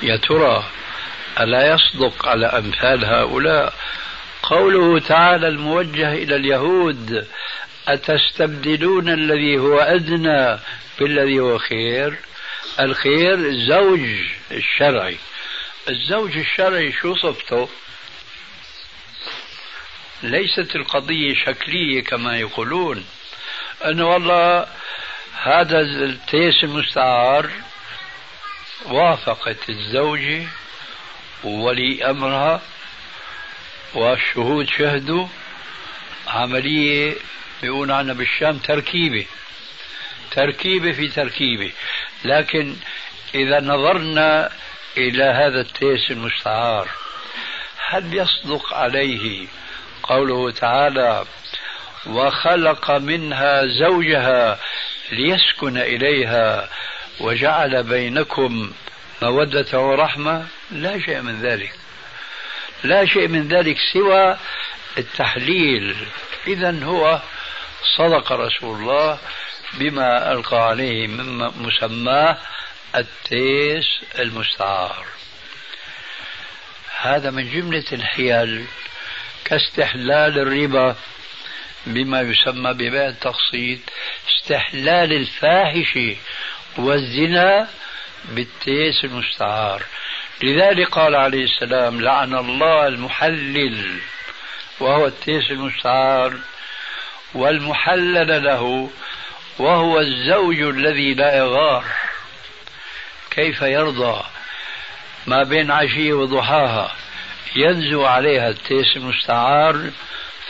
يا 0.02 0.16
ترى 0.16 0.64
ألا 1.40 1.74
يصدق 1.74 2.28
على 2.28 2.46
أمثال 2.46 3.04
هؤلاء؟ 3.04 3.74
قوله 4.42 4.98
تعالى 4.98 5.48
الموجه 5.48 6.12
إلى 6.12 6.36
اليهود 6.36 7.26
أتستبدلون 7.88 9.08
الذي 9.08 9.58
هو 9.58 9.78
أدنى 9.78 10.58
بالذي 10.98 11.40
هو 11.40 11.58
خير؟ 11.58 12.18
الخير 12.80 13.34
الزوج 13.34 14.00
الشرعي 14.50 15.18
الزوج 15.88 16.36
الشرعي 16.36 16.92
شو 16.92 17.14
صفته؟ 17.14 17.68
ليست 20.22 20.76
القضية 20.76 21.34
شكلية 21.34 22.04
كما 22.04 22.38
يقولون. 22.38 23.06
أنه 23.84 24.08
والله 24.08 24.66
هذا 25.42 25.80
التيس 25.80 26.64
المستعار 26.64 27.50
وافقت 28.84 29.68
الزوجة 29.68 30.46
وولي 31.44 32.10
أمرها 32.10 32.62
والشهود 33.94 34.68
شهدوا 34.68 35.26
عملية 36.26 37.16
بيقول 37.64 37.92
عنها 37.92 38.14
بالشام 38.14 38.58
تركيبة. 38.58 39.26
تركيبة 40.30 40.92
في 40.92 41.08
تركيبة. 41.08 41.72
لكن 42.24 42.76
إذا 43.34 43.60
نظرنا 43.60 44.50
إلى 44.96 45.24
هذا 45.24 45.60
التيس 45.60 46.10
المستعار 46.10 46.88
هل 47.88 48.14
يصدق 48.14 48.74
عليه 48.74 49.46
قوله 50.02 50.50
تعالى 50.50 51.24
وخلق 52.06 52.90
منها 52.90 53.66
زوجها 53.66 54.58
ليسكن 55.12 55.76
إليها 55.78 56.68
وجعل 57.20 57.82
بينكم 57.82 58.72
مودة 59.22 59.80
ورحمة 59.80 60.46
لا 60.70 61.00
شيء 61.00 61.20
من 61.20 61.40
ذلك. 61.40 61.72
لا 62.84 63.06
شيء 63.06 63.28
من 63.28 63.48
ذلك 63.48 63.76
سوى 63.92 64.36
التحليل. 64.98 65.96
إذا 66.46 66.84
هو 66.84 67.20
صدق 67.96 68.32
رسول 68.32 68.80
الله 68.80 69.18
بما 69.74 70.32
ألقى 70.32 70.68
عليه 70.68 71.06
من 71.06 71.36
مسماه 71.38 72.38
التيس 72.96 73.86
المستعار. 74.18 75.06
هذا 77.00 77.30
من 77.30 77.50
جملة 77.50 77.84
الحيل 77.92 78.66
كاستحلال 79.44 80.38
الربا 80.38 80.96
بما 81.86 82.20
يسمى 82.20 82.72
ببيع 82.72 83.08
التقسيط 83.08 83.78
استحلال 84.28 85.12
الفاحشة 85.12 86.16
والزنا 86.78 87.68
بالتيس 88.24 89.04
المستعار. 89.04 89.82
لذلك 90.42 90.88
قال 90.88 91.14
عليه 91.14 91.44
السلام 91.44 92.00
لعن 92.00 92.34
الله 92.34 92.86
المحلل 92.86 94.00
وهو 94.80 95.06
التيس 95.06 95.50
المستعار 95.50 96.38
والمحلل 97.34 98.44
له 98.44 98.90
وهو 99.58 100.00
الزوج 100.00 100.60
الذي 100.60 101.14
لا 101.14 101.36
يغار 101.36 101.84
كيف 103.30 103.62
يرضى؟ 103.62 104.22
ما 105.26 105.42
بين 105.42 105.70
عشية 105.70 106.12
وضحاها. 106.12 106.94
ينزو 107.56 108.04
عليها 108.04 108.48
التيس 108.48 108.96
المستعار 108.96 109.90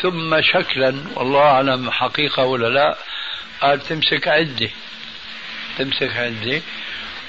ثم 0.02 0.42
شكلا 0.42 1.04
والله 1.16 1.42
أعلم 1.42 1.90
حقيقة 1.90 2.44
ولا 2.44 2.68
لا 2.68 2.96
قال 3.60 3.80
تمسك 3.80 4.28
عدة 4.28 4.70
تمسك 5.78 6.16
عدة 6.16 6.62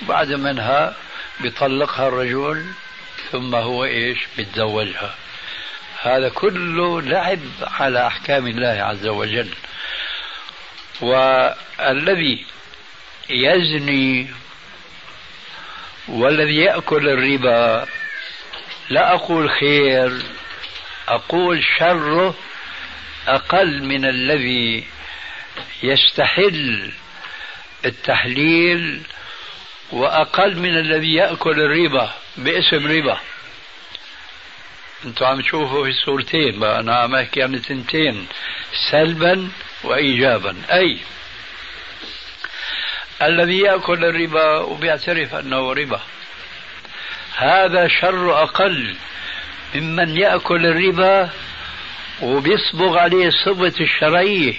وبعد 0.03 0.31
منها 0.31 0.95
بيطلقها 1.39 2.07
الرجل 2.07 2.65
ثم 3.31 3.55
هو 3.55 3.85
إيش؟ 3.85 4.19
بيتزوجها. 4.37 5.15
هذا 6.05 6.29
كله 6.29 7.01
لعب 7.01 7.39
على 7.61 8.07
أحكام 8.07 8.47
الله 8.47 8.83
عز 8.83 9.07
وجل. 9.07 9.49
والذي 11.01 12.45
يزني 13.29 14.27
والذي 16.07 16.55
يأكل 16.55 17.09
الربا 17.09 17.87
لا 18.89 19.13
أقول 19.13 19.49
خير 19.49 20.21
أقول 21.07 21.63
شره 21.79 22.35
أقل 23.27 23.83
من 23.83 24.05
الذي 24.05 24.83
يستحل 25.83 26.91
التحليل 27.85 29.01
وأقل 29.91 30.55
من 30.59 30.77
الذي 30.77 31.13
يأكل 31.13 31.59
الربا 31.61 32.13
باسم 32.37 32.87
ربا. 32.87 33.19
أنتم 35.05 35.25
عم 35.25 35.41
تشوفوا 35.41 35.83
في 35.83 35.89
الصورتين 35.89 36.59
بقى 36.59 36.79
أنا 36.79 36.95
عم 36.95 37.15
أحكي 37.15 37.43
عن 37.43 37.53
الثنتين 37.53 38.27
سلبا 38.91 39.49
وايجابا. 39.83 40.55
أي؟ 40.71 40.97
الذي 43.21 43.59
يأكل 43.59 44.05
الربا 44.05 44.57
وبيعترف 44.57 45.35
أنه 45.35 45.73
ربا. 45.73 45.99
هذا 47.37 47.87
شر 47.87 48.43
أقل 48.43 48.95
ممن 49.75 50.17
يأكل 50.17 50.65
الربا 50.65 51.29
وبيصبغ 52.21 52.97
عليه 52.97 53.29
صبغة 53.45 53.73
الشرعية. 53.81 54.53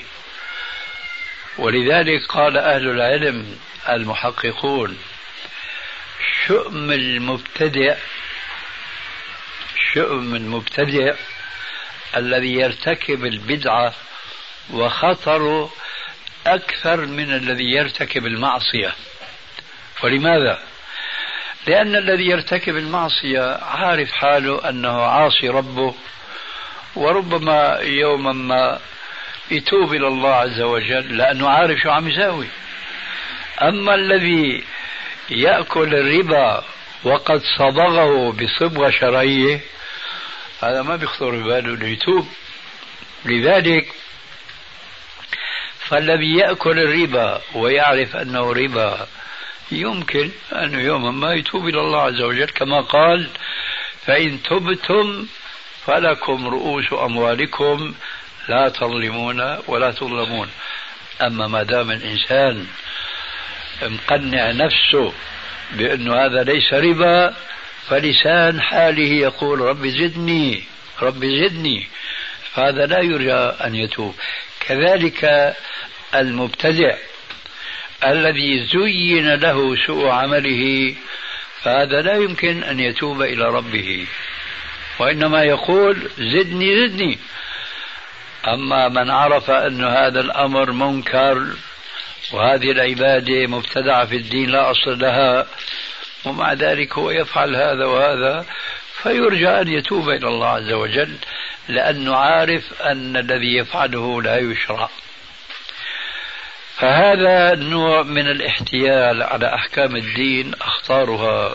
ولذلك 1.59 2.27
قال 2.29 2.57
أهل 2.57 2.89
العلم 2.89 3.59
المحققون 3.89 4.99
شؤم 6.47 6.91
المبتدئ 6.91 7.97
شؤم 9.97 10.35
المبتدئ 10.35 11.15
الذي 12.17 12.53
يرتكب 12.53 13.25
البدعة 13.25 13.95
وخطره 14.73 15.71
أكثر 16.47 17.07
من 17.07 17.31
الذي 17.35 17.65
يرتكب 17.65 18.27
المعصية 18.27 18.93
ولماذا؟ 20.05 20.59
لأن 21.67 21.97
الذي 21.97 22.27
يرتكب 22.27 22.77
المعصية 22.77 23.59
عارف 23.63 24.13
حاله 24.13 24.69
أنه 24.69 25.03
عاصي 25.03 25.49
ربه 25.49 25.95
وربما 26.97 27.79
يوما 27.83 28.33
ما 28.33 28.81
يتوب 29.51 29.95
إلى 29.95 30.09
الله 30.09 30.35
عز 30.35 30.61
وجل 30.61 31.17
لأنه 31.17 31.49
عارف 31.49 31.79
شو 31.81 31.91
عم 31.91 32.09
يساوي 32.09 32.49
أما 33.63 33.95
الذي 33.95 34.65
يأكل 35.31 35.95
الربا 35.95 36.65
وقد 37.05 37.43
صبغه 37.59 38.33
بصبغة 38.33 38.91
شرعية 38.91 39.61
هذا 40.63 40.83
ما 40.83 40.97
بيخطر 40.97 41.31
بباله 41.31 41.75
إنه 41.75 41.87
يتوب. 41.89 42.29
لذلك 43.25 43.95
فالذي 45.79 46.37
يأكل 46.37 46.79
الربا 46.79 47.41
ويعرف 47.55 48.17
أنه 48.17 48.53
ربا 48.53 49.07
يمكن 49.73 50.31
أنه 50.53 50.81
يوما 50.81 51.11
ما 51.11 51.35
يتوب 51.35 51.69
إلى 51.69 51.81
الله 51.81 52.03
عز 52.03 52.21
وجل. 52.21 52.47
كما 52.47 52.81
قال 52.81 53.29
فإن 54.07 54.43
تبتم 54.43 55.27
فلكم 55.87 56.49
رؤوس 56.49 56.93
أموالكم 56.93 57.95
لا 58.49 58.69
تظلمون 58.69 59.59
ولا 59.67 59.91
تظلمون. 59.91 60.49
أما 61.23 61.47
ما 61.47 61.63
دام 61.63 61.91
الإنسان 61.91 62.67
مقنع 63.83 64.51
نفسه 64.51 65.13
بأنه 65.73 66.15
هذا 66.15 66.43
ليس 66.43 66.73
ربا 66.73 67.35
فلسان 67.89 68.61
حاله 68.61 69.15
يقول 69.15 69.61
رب 69.61 69.87
زدني 69.87 70.63
رب 71.03 71.25
زدني. 71.25 71.87
فهذا 72.55 72.87
لا 72.87 73.01
يرجى 73.01 73.33
أن 73.65 73.75
يتوب. 73.75 74.15
كذلك 74.61 75.55
المبتدع 76.15 76.97
الذي 78.05 78.67
زين 78.67 79.35
له 79.35 79.77
سوء 79.87 80.09
عمله 80.09 80.95
فهذا 81.63 82.03
لا 82.03 82.15
يمكن 82.15 82.63
أن 82.63 82.81
يتوب 82.81 83.23
إلى 83.23 83.45
ربه. 83.45 84.07
وإنما 84.99 85.43
يقول 85.43 86.11
زدني 86.19 86.89
زدني. 86.89 87.19
أما 88.49 88.89
من 88.89 89.11
عرف 89.11 89.51
أن 89.51 89.85
هذا 89.85 90.21
الأمر 90.21 90.73
منكر 90.73 91.47
وهذه 92.33 92.71
العبادة 92.71 93.47
مبتدعة 93.47 94.07
في 94.07 94.17
الدين 94.17 94.51
لا 94.51 94.71
أصل 94.71 94.99
لها 94.99 95.47
ومع 96.27 96.53
ذلك 96.53 96.99
هو 96.99 97.11
يفعل 97.11 97.57
هذا 97.57 97.85
وهذا 97.85 98.47
فيرجى 99.03 99.49
أن 99.49 99.69
يتوب 99.69 100.09
إلى 100.09 100.29
الله 100.29 100.49
عز 100.49 100.73
وجل 100.73 101.17
لأنه 101.69 102.17
عارف 102.17 102.83
أن 102.83 103.17
الذي 103.17 103.57
يفعله 103.57 104.23
لا 104.23 104.39
يشرع. 104.39 104.89
فهذا 106.77 107.55
نوع 107.55 108.03
من 108.03 108.29
الاحتيال 108.29 109.23
على 109.23 109.55
أحكام 109.55 109.97
الدين 109.97 110.55
أخطارها 110.55 111.55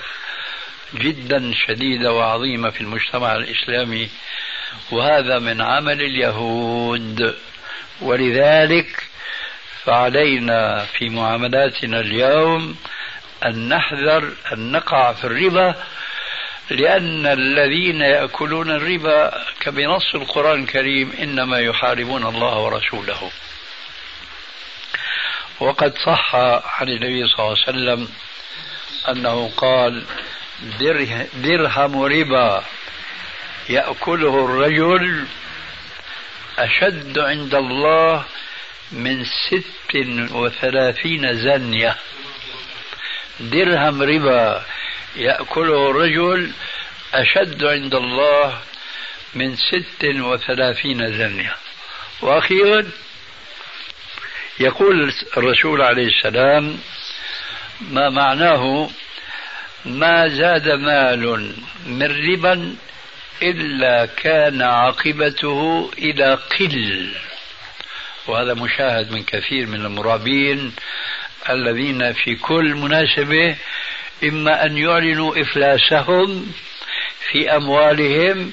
جدا 0.94 1.54
شديدة 1.68 2.14
وعظيمة 2.14 2.70
في 2.70 2.82
المجتمع 2.82 3.36
الإسلامي 3.36 4.10
وهذا 4.92 5.40
من 5.40 5.62
عمل 5.62 6.02
اليهود. 6.02 7.36
ولذلك 8.02 9.04
فعلينا 9.84 10.86
في 10.86 11.10
معاملاتنا 11.10 12.00
اليوم 12.00 12.76
أن 13.45 13.69
نحذر 13.69 14.34
أن 14.54 14.71
نقع 14.71 15.13
في 15.13 15.23
الربا 15.23 15.75
لأن 16.69 17.25
الذين 17.25 18.01
يأكلون 18.01 18.71
الربا 18.71 19.43
كبنص 19.60 20.15
القرآن 20.15 20.63
الكريم 20.63 21.13
إنما 21.19 21.60
يحاربون 21.60 22.25
الله 22.25 22.60
ورسوله. 22.60 23.32
وقد 25.60 25.93
صح 26.06 26.36
عن 26.36 26.89
النبي 26.89 27.27
صلى 27.27 27.39
الله 27.39 27.58
عليه 27.67 27.69
وسلم 27.69 28.10
أنه 29.10 29.51
قال 29.58 30.04
درهم 31.34 32.01
ربا 32.04 32.63
يأكله 33.69 34.45
الرجل 34.45 35.25
أشد 36.58 37.19
عند 37.19 37.56
الله 37.56 38.25
من 38.91 39.25
ست 39.25 39.95
وثلاثين 40.32 41.34
زنية. 41.34 41.95
درهم 43.41 44.01
ربا 44.01 44.65
يأكله 45.15 45.89
الرجل 45.89 46.51
أشد 47.13 47.63
عند 47.63 47.95
الله 47.95 48.58
من 49.34 49.56
ست 49.56 50.06
وثلاثين 50.06 51.17
زنية. 51.17 51.56
وأخيرا 52.21 52.88
يقول 54.60 55.13
الرسول 55.38 55.82
عليه 55.82 56.08
السلام 56.08 56.80
ما 57.82 58.10
معناه 58.10 58.89
ما 59.86 60.27
زاد 60.27 60.69
مال 60.69 61.54
من 61.86 62.32
ربا 62.32 62.75
إلا 63.43 64.06
كان 64.06 64.62
عاقبته 64.62 65.91
إلى 65.97 66.34
قل. 66.34 67.12
وهذا 68.27 68.54
مشاهد 68.54 69.12
من 69.12 69.23
كثير 69.23 69.67
من 69.67 69.86
المرابين 69.86 70.73
الذين 71.49 72.13
في 72.13 72.36
كل 72.36 72.75
مناسبة 72.75 73.56
إما 74.23 74.65
أن 74.65 74.77
يعلنوا 74.77 75.41
إفلاسهم 75.41 76.54
في 77.32 77.56
أموالهم 77.56 78.51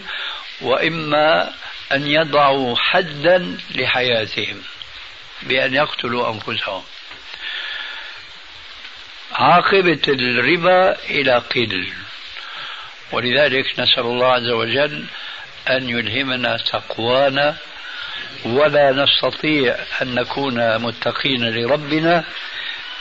وإما 0.60 1.52
أن 1.92 2.06
يضعوا 2.06 2.76
حدا 2.76 3.56
لحياتهم 3.74 4.62
بأن 5.42 5.74
يقتلوا 5.74 6.32
أنفسهم. 6.32 6.82
عاقبة 9.32 10.02
الربا 10.08 10.96
إلى 11.10 11.32
قل 11.34 11.88
ولذلك 13.12 13.80
نسأل 13.80 14.02
الله 14.02 14.26
عز 14.26 14.48
وجل 14.48 15.04
أن 15.70 15.88
يلهمنا 15.88 16.56
تقوانا 16.56 17.56
ولا 18.44 18.92
نستطيع 18.92 19.76
أن 20.02 20.14
نكون 20.14 20.78
متقين 20.82 21.44
لربنا 21.44 22.24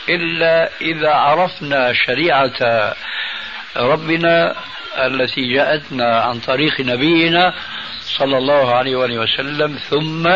إلا 0.08 0.70
إذا 0.80 1.10
عرفنا 1.10 1.92
شريعة 1.92 2.94
ربنا 3.76 4.54
التي 4.98 5.52
جاءتنا 5.54 6.20
عن 6.20 6.40
طريق 6.40 6.80
نبينا 6.80 7.54
صلى 8.00 8.38
الله 8.38 8.74
عليه 8.74 8.96
وآله 8.96 9.18
وسلم 9.18 9.78
ثم 9.90 10.26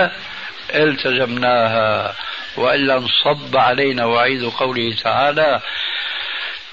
التزمناها 0.74 2.14
وإلا 2.56 2.96
انصب 2.96 3.56
علينا 3.56 4.04
وعيد 4.04 4.44
قوله 4.44 4.94
تعالى 5.04 5.60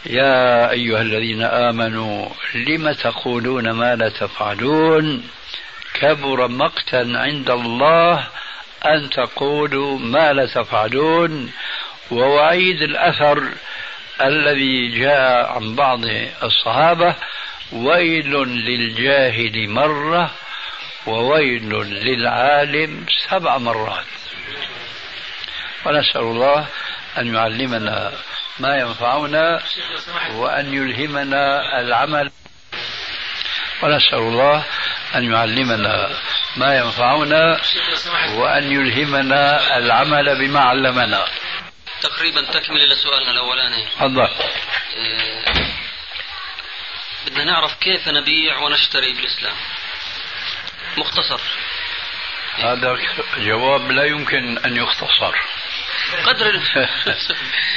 يا 0.05 0.71
أيها 0.71 1.01
الذين 1.01 1.43
آمنوا 1.43 2.29
لم 2.55 2.91
تقولون 2.91 3.71
ما 3.71 3.95
لا 3.95 4.09
تفعلون؟ 4.09 5.23
كبر 5.93 6.47
مقتا 6.47 7.11
عند 7.15 7.49
الله 7.49 8.27
أن 8.85 9.09
تقولوا 9.09 9.99
ما 9.99 10.33
لا 10.33 10.45
تفعلون. 10.45 11.51
ووعيد 12.11 12.81
الأثر 12.81 13.51
الذي 14.21 14.99
جاء 14.99 15.51
عن 15.51 15.75
بعض 15.75 15.99
الصحابة 16.43 17.15
ويل 17.71 18.33
للجاهل 18.43 19.69
مرة 19.69 20.31
وويل 21.07 21.69
للعالم 21.79 23.05
سبع 23.29 23.57
مرات. 23.57 24.05
ونسأل 25.85 26.21
الله 26.21 26.65
أن 27.17 27.35
يعلمنا 27.35 28.11
ما 28.59 28.77
ينفعنا 28.77 29.61
وأن 30.35 30.73
يلهمنا 30.73 31.79
العمل. 31.79 32.31
ونسأل 33.83 34.19
الله 34.19 34.63
أن 35.15 35.31
يعلمنا 35.31 36.09
ما 36.57 36.77
ينفعنا 36.77 37.59
وأن 38.35 38.63
يلهمنا 38.71 39.77
العمل 39.77 40.39
بما 40.39 40.59
علمنا. 40.59 41.25
تقريبا 42.01 42.51
تكمل 42.51 42.81
إلى 42.81 42.95
سؤالنا 42.95 43.31
الأولاني. 43.31 43.85
تفضل. 43.85 44.27
إيه، 44.95 45.43
بدنا 47.25 47.43
نعرف 47.43 47.75
كيف 47.75 48.07
نبيع 48.07 48.57
ونشتري 48.57 49.13
بالإسلام. 49.13 49.55
مختصر. 50.97 51.41
هذا 52.55 52.97
جواب 53.37 53.91
لا 53.91 54.03
يمكن 54.03 54.57
أن 54.57 54.77
يختصر. 54.77 55.35
قدر 56.25 56.51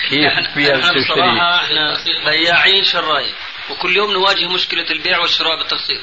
كيف 0.09 0.27
إحنا 0.27 0.55
وتشتري؟ 0.91 1.05
بصراحة 1.05 1.65
إحنا 1.65 1.95
بياعين 2.25 2.85
شراين 2.85 3.35
وكل 3.71 3.97
يوم 3.97 4.13
نواجه 4.13 4.49
مشكلة 4.49 4.91
البيع 4.91 5.19
والشراء 5.19 5.57
بالتقسيط 5.59 6.01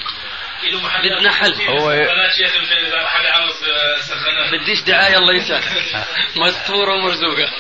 بدنا 1.04 1.32
حل. 1.32 1.54
هو 1.62 1.92
آه، 1.92 1.96
بديش 4.52 4.82
دعاية 4.82 5.18
الله 5.18 5.34
يسعدك. 5.34 5.66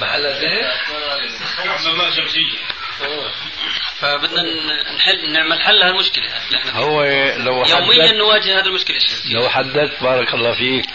مستورة 0.00 0.74
ومرزوقة 0.90 1.76
حمامات 1.76 2.14
شمسيه 2.14 2.58
فبدنا 4.00 4.42
نحل 4.96 5.32
نعمل 5.32 5.62
حل 5.62 5.78
لهالمشكلة 5.78 6.46
اللي 6.46 6.58
إحنا 6.58 6.72
فيها. 6.72 6.80
هو 6.80 7.02
لو 7.36 7.64
يوميا 7.64 8.12
نواجه 8.12 8.58
هذه 8.60 8.66
المشكلة. 8.66 8.98
لو 9.32 9.48
حددت 9.48 10.02
بارك 10.02 10.34
الله 10.34 10.52
فيك. 10.52 10.86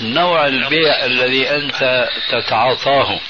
نوع 0.00 0.46
البيع 0.46 1.04
الذي 1.04 1.50
أنت 1.50 2.08
تتعاطاه. 2.28 3.20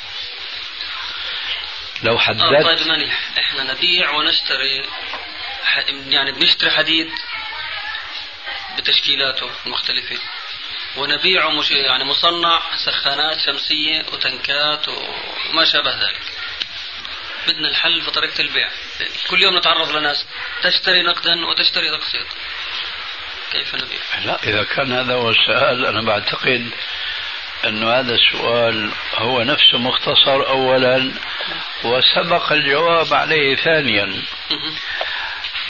لو 2.02 2.14
آه 2.14 2.18
حددت 2.18 2.64
طيب 2.64 2.88
منيح 2.88 3.20
إحنا 3.38 3.62
نبيع 3.62 4.10
ونشتري 4.10 4.84
يعني 6.06 6.32
بنشتري 6.32 6.70
حديد 6.70 7.10
بتشكيلاته 8.78 9.50
المختلفة. 9.66 10.18
ونبيعه 10.96 11.50
مش 11.50 11.70
يعني 11.70 12.04
مصنع 12.04 12.62
سخانات 12.86 13.38
شمسية 13.40 14.04
وتنكات 14.12 14.88
وما 14.88 15.64
شابه 15.64 15.94
ذلك. 15.94 16.22
بدنا 17.48 17.68
الحل 17.68 18.02
في 18.02 18.10
طريقة 18.10 18.40
البيع. 18.40 18.68
كل 19.30 19.42
يوم 19.42 19.56
نتعرض 19.58 19.96
لناس 19.96 20.26
تشتري 20.62 21.02
نقدا 21.02 21.46
وتشتري 21.46 21.90
تقسيط 21.90 22.26
كيف 23.52 23.74
نبيع؟ 23.74 23.98
لا 24.24 24.42
إذا 24.42 24.64
كان 24.64 24.92
هذا 24.92 25.14
هو 25.14 25.30
السؤال 25.30 25.86
أنا 25.86 26.02
بعتقد 26.02 26.70
أن 27.64 27.84
هذا 27.84 28.14
السؤال 28.14 28.90
هو 29.14 29.42
نفسه 29.42 29.78
مختصر 29.78 30.48
أولا 30.48 31.12
وسبق 31.84 32.52
الجواب 32.52 33.14
عليه 33.14 33.56
ثانيا. 33.56 34.22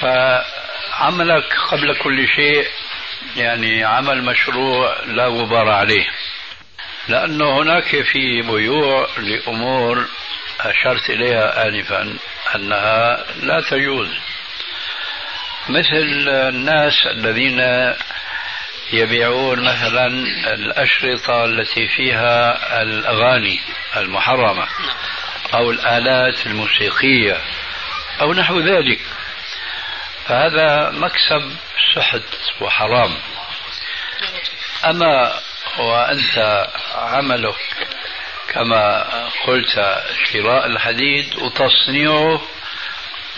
فعملك 0.00 1.54
قبل 1.70 1.96
كل 2.02 2.28
شيء 2.28 2.68
يعني 3.36 3.84
عمل 3.84 4.24
مشروع 4.24 4.96
لا 5.06 5.26
غبار 5.26 5.68
عليه. 5.68 6.06
لأنه 7.08 7.62
هناك 7.62 8.02
في 8.02 8.42
بيوع 8.42 9.08
لأمور 9.18 10.06
أشرت 10.60 11.10
إليها 11.10 11.68
آنفا 11.68 12.16
أنها 12.54 13.24
لا 13.42 13.60
تجوز. 13.70 14.08
مثل 15.68 16.28
الناس 16.28 17.06
الذين 17.06 17.60
يبيعون 18.92 19.64
مثلا 19.64 20.06
الأشرطة 20.54 21.44
التي 21.44 21.88
فيها 21.88 22.82
الأغاني 22.82 23.60
المحرمة 23.96 24.66
أو 25.54 25.70
الآلات 25.70 26.46
الموسيقية 26.46 27.36
أو 28.20 28.32
نحو 28.32 28.60
ذلك. 28.60 29.00
فهذا 30.28 30.90
مكسب 30.90 31.56
سحت 31.94 32.22
وحرام. 32.60 33.16
أما 34.84 35.40
وأنت 35.78 36.66
عملك 36.94 37.56
كما 38.48 39.04
قلت 39.46 40.02
شراء 40.32 40.66
الحديد 40.66 41.36
وتصنيعه 41.36 42.42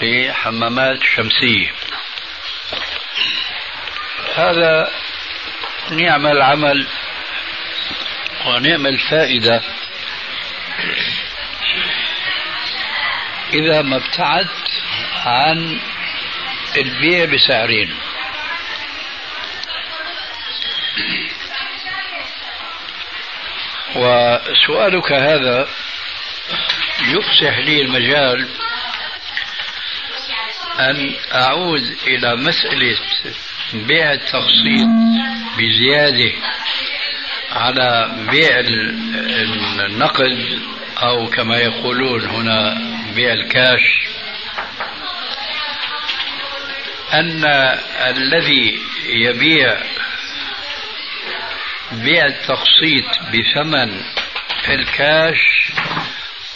لحمامات 0.01 1.03
شمسية. 1.03 1.73
هذا 4.35 4.91
نعم 5.91 6.27
العمل 6.27 6.87
ونعم 8.47 8.87
الفائدة. 8.87 9.63
إذا 13.53 13.83
ما 13.83 13.97
ابتعدت 13.97 14.71
عن 15.27 15.81
البيع 16.77 17.25
بسعرين. 17.25 17.95
وسؤالك 23.97 25.13
هذا 25.13 25.69
يفسح 27.09 27.59
لي 27.59 27.81
المجال 27.83 28.49
أن 30.81 31.15
أعود 31.35 31.97
إلى 32.07 32.37
مسألة 32.37 32.99
بيع 33.73 34.13
التقسيط 34.13 34.89
بزيادة 35.59 36.33
على 37.53 38.15
بيع 38.31 38.61
ال- 38.61 39.81
النقد 39.81 40.59
أو 41.03 41.27
كما 41.31 41.57
يقولون 41.59 42.25
هنا 42.27 42.75
بيع 43.15 43.33
الكاش. 43.33 43.81
أن 47.15 47.45
الذي 48.07 48.83
يبيع 49.07 49.83
بيع 51.93 52.27
التقسيط 52.27 53.19
بثمن 53.33 54.03
الكاش 54.69 55.39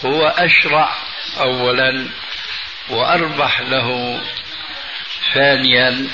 هو 0.04 0.26
أشرع 0.26 0.96
أولا 1.40 2.08
وأربح 2.88 3.60
له 3.60 4.20
ثانيا. 5.34 6.08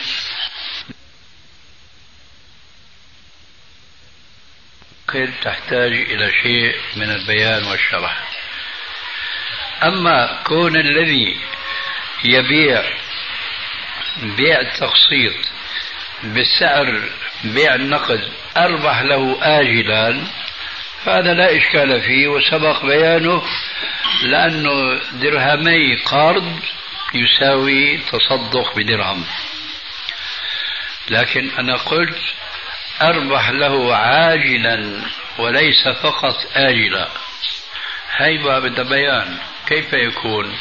قد 5.08 5.34
تحتاج 5.42 5.92
إلى 5.92 6.32
شيء 6.42 6.76
من 6.96 7.10
البيان 7.10 7.64
والشرح؟ 7.64 8.28
أما 9.82 10.42
كون 10.46 10.76
الذي 10.76 11.40
يبيع 12.24 13.03
بيع 14.22 14.60
التقسيط 14.60 15.34
بالسعر 16.22 17.02
بيع 17.44 17.74
النقد 17.74 18.32
أربح 18.56 19.02
له 19.02 19.38
آجلا 19.42 20.20
فهذا 21.04 21.34
لا 21.34 21.56
إشكال 21.56 22.00
فيه 22.00 22.28
وسبق 22.28 22.86
بيانه 22.86 23.42
لأنه 24.22 25.00
درهمي 25.12 25.96
قرض 25.96 26.60
يساوي 27.14 27.98
تصدق 27.98 28.76
بدرهم. 28.76 29.24
لكن 31.10 31.50
أنا 31.58 31.76
قلت 31.76 32.18
أربح 33.02 33.50
له 33.50 33.96
عاجلا 33.96 35.02
وليس 35.38 35.88
فقط 35.88 36.36
آجلا 36.54 37.08
هي 38.16 38.38
باب 38.38 38.88
بيان 38.88 39.38
كيف 39.66 39.92
يكون؟ 39.92 40.58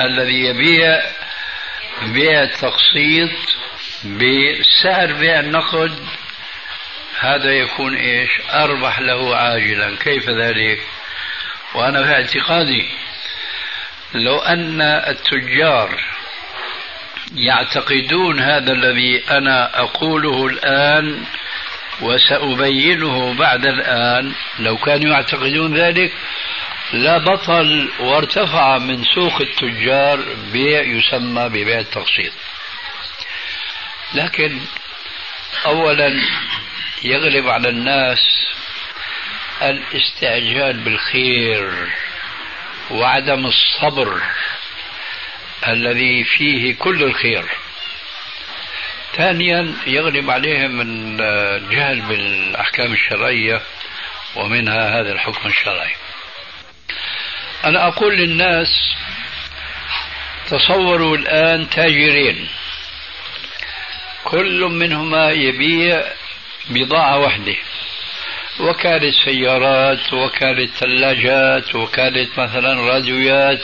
الذي 0.00 0.44
يبيع 0.44 1.02
بيع 2.02 2.42
التقسيط 2.42 3.30
بسعر 4.04 5.12
بيع 5.12 5.40
النقد 5.40 5.98
هذا 7.20 7.50
يكون 7.52 7.96
إيش؟ 7.96 8.30
أربح 8.52 9.00
له 9.00 9.36
عاجلا، 9.36 9.96
كيف 9.96 10.30
ذلك؟ 10.30 10.80
وأنا 11.74 12.02
في 12.04 12.12
اعتقادي 12.12 12.86
لو 14.14 14.38
أن 14.38 14.80
التجار 14.80 16.00
يعتقدون 17.34 18.40
هذا 18.40 18.72
الذي 18.72 19.22
أنا 19.30 19.80
أقوله 19.80 20.46
الآن 20.46 21.24
وسأبينه 22.02 23.34
بعد 23.34 23.66
الآن 23.66 24.32
لو 24.58 24.76
كانوا 24.76 25.12
يعتقدون 25.12 25.76
ذلك 25.76 26.12
لا 26.92 27.18
بطل 27.18 27.88
وارتفع 28.00 28.78
من 28.78 29.04
سوق 29.04 29.40
التجار 29.40 30.24
بيع 30.52 30.82
يسمى 30.82 31.48
ببيع 31.48 31.78
التقسيط. 31.78 32.32
لكن 34.14 34.60
أولا 35.66 36.22
يغلب 37.02 37.48
على 37.48 37.68
الناس 37.68 38.46
الاستعجال 39.62 40.76
بالخير 40.76 41.88
وعدم 42.90 43.46
الصبر 43.46 44.22
الذي 45.68 46.24
فيه 46.24 46.74
كل 46.74 47.02
الخير. 47.02 47.44
ثانيا 49.16 49.74
يغلب 49.86 50.30
عليهم 50.30 50.80
الجهل 50.80 52.00
بالأحكام 52.00 52.92
الشرعية 52.92 53.62
ومنها 54.36 55.00
هذا 55.00 55.12
الحكم 55.12 55.48
الشرعي. 55.48 55.96
أنا 57.64 57.88
أقول 57.88 58.16
للناس 58.16 58.68
تصوروا 60.50 61.16
الآن 61.16 61.70
تاجرين. 61.70 62.48
كل 64.24 64.64
منهما 64.64 65.30
يبيع 65.30 66.04
بضاعة 66.70 67.18
واحدة. 67.18 67.56
وكالة 68.60 69.12
سيارات 69.24 70.12
وكالة 70.12 70.66
ثلاجات 70.66 71.74
وكالة 71.74 72.28
مثلا 72.36 72.80
راديوات 72.80 73.60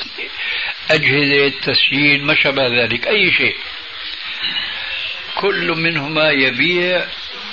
أجهزة 0.91 1.53
تسجيل 1.63 2.25
ما 2.25 2.35
شابه 2.35 2.67
ذلك 2.67 3.07
أي 3.07 3.33
شيء. 3.33 3.57
كل 5.37 5.73
منهما 5.77 6.31
يبيع 6.31 7.05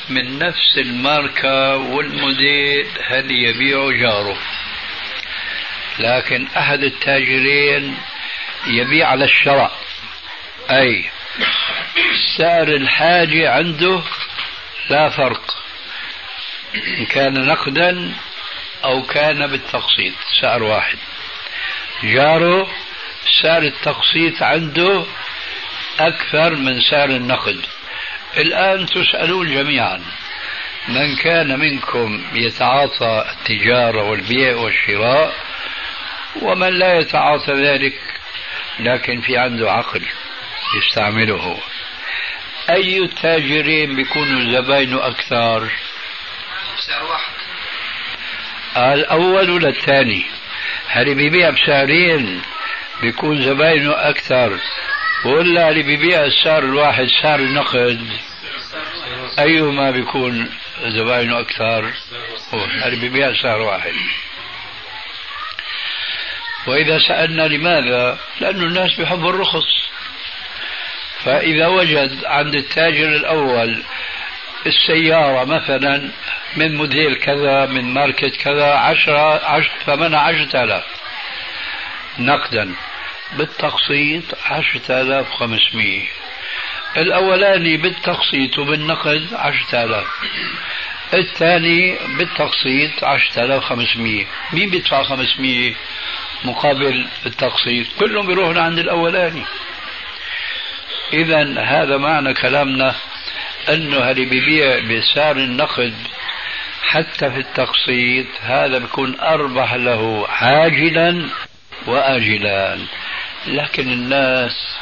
من 0.10 0.40
نفس 0.40 0.78
الماركة 0.78 1.76
والموديل 1.76 2.88
هذه 3.08 3.34
يبيع 3.34 3.92
جاره. 3.92 4.38
لكن 6.00 6.48
أحد 6.58 6.84
التاجرين 6.84 7.98
يبيع 8.68 9.08
على 9.08 9.26
الشراء. 9.26 9.72
أي 10.70 11.10
سعر 12.38 12.68
الحاجة 12.68 13.52
عنده 13.52 14.02
لا 14.90 15.10
فرق. 15.10 15.58
إن 16.76 17.06
كان 17.06 17.46
نقدا 17.46 18.14
أو 18.84 19.04
كان 19.04 19.48
بالتقسيط 19.48 20.14
سعر 20.42 20.64
واحد. 20.64 20.98
جاره 22.04 22.68
سعر 23.42 23.62
التقسيط 23.62 24.44
عنده 24.44 25.06
أكثر 26.00 26.56
من 26.56 26.82
سعر 26.82 27.10
النقد. 27.10 27.66
الآن 28.38 28.86
تسألون 28.86 29.54
جميعا 29.54 30.02
من 30.88 31.16
كان 31.16 31.60
منكم 31.60 32.24
يتعاطى 32.34 33.26
التجارة 33.32 34.04
والبيع 34.04 34.56
والشراء 34.56 35.34
ومن 36.42 36.70
لا 36.70 37.00
يتعاطى 37.00 37.54
ذلك 37.54 38.00
لكن 38.80 39.22
في 39.22 39.38
عنده 39.38 39.72
عقل 39.72 40.02
يستعمله. 40.78 41.58
أي 42.70 42.98
التاجرين 42.98 43.96
بيكونوا 43.96 44.52
زباينه 44.52 45.08
أكثر؟ 45.08 45.72
سعر 46.88 47.04
واحد 47.04 47.34
الأول 48.78 49.50
ولا 49.50 49.70
الثاني؟ 49.70 50.26
هل 50.88 51.16
بيبيع 51.16 51.50
بسعرين 51.50 52.42
بيكون 53.02 53.42
زباينه 53.42 53.92
أكثر 54.10 54.60
ولا 55.26 55.70
اللي 55.70 55.84
بيبيع 55.84 56.26
السعر 56.26 56.64
الواحد 56.64 57.06
سعر 57.22 57.40
النقد؟ 57.40 58.08
أيهما 59.40 59.92
بيكون 59.92 60.50
زباينه 60.84 61.40
أكثر؟ 61.40 61.94
هو 62.54 62.66
اللي 62.86 63.00
بيبيع 63.00 63.34
سعر 63.42 63.62
واحد؟ 63.62 63.94
وإذا 66.68 67.00
سألنا 67.00 67.42
لماذا؟ 67.42 68.20
لأن 68.40 68.62
الناس 68.62 68.96
بيحبوا 68.96 69.30
الرخص. 69.30 69.90
فإذا 71.24 71.68
وجد 71.68 72.26
عند 72.26 72.56
التاجر 72.56 73.08
الأول 73.08 73.84
السيارة 74.68 75.46
مثلا 75.46 76.12
من 76.56 76.76
موديل 76.76 77.16
كذا 77.16 77.66
من 77.66 77.94
ماركة 77.94 78.30
كذا 78.30 78.74
عشرة 78.74 79.46
عشر 79.46 79.72
ثمنها 79.86 80.20
عشرة 80.20 80.64
آلاف. 80.64 80.84
نقدا. 82.20 82.76
بالتقسيط 83.38 84.24
عشرة 84.46 85.02
آلاف 85.02 85.32
وخمسمية. 85.32 86.08
الأولاني 86.98 87.78
بالتقسيط 87.78 88.60
وبالنقد 88.60 89.28
عشرة 89.34 89.84
آلاف. 89.84 90.08
الثاني 91.14 91.98
بالتقسيط 92.18 93.04
عشرة 93.04 93.44
آلاف 93.44 93.64
وخمسمية. 93.64 94.26
مين 94.54 94.70
بيدفع 94.70 95.04
خمسمية؟ 95.04 95.76
مقابل 96.46 97.08
التقسيط 97.26 97.88
كلهم 98.00 98.28
بيروحوا 98.28 98.62
عند 98.62 98.80
الأولاني. 98.80 99.44
إذا 101.14 101.60
هذا 101.60 101.98
معنى 101.98 102.34
كلامنا 102.34 102.96
أنه 103.70 104.12
اللي 104.12 104.26
بيبيع 104.26 104.80
بسعر 104.80 105.38
النقد 105.38 105.94
حتى 106.82 107.32
في 107.32 107.38
التقسيط 107.38 108.26
هذا 108.42 108.78
بيكون 108.78 109.20
أربح 109.20 109.74
له 109.74 110.28
عاجلا 110.30 111.30
وآجلا 111.88 112.80
لكن 113.48 113.92
الناس 113.92 114.78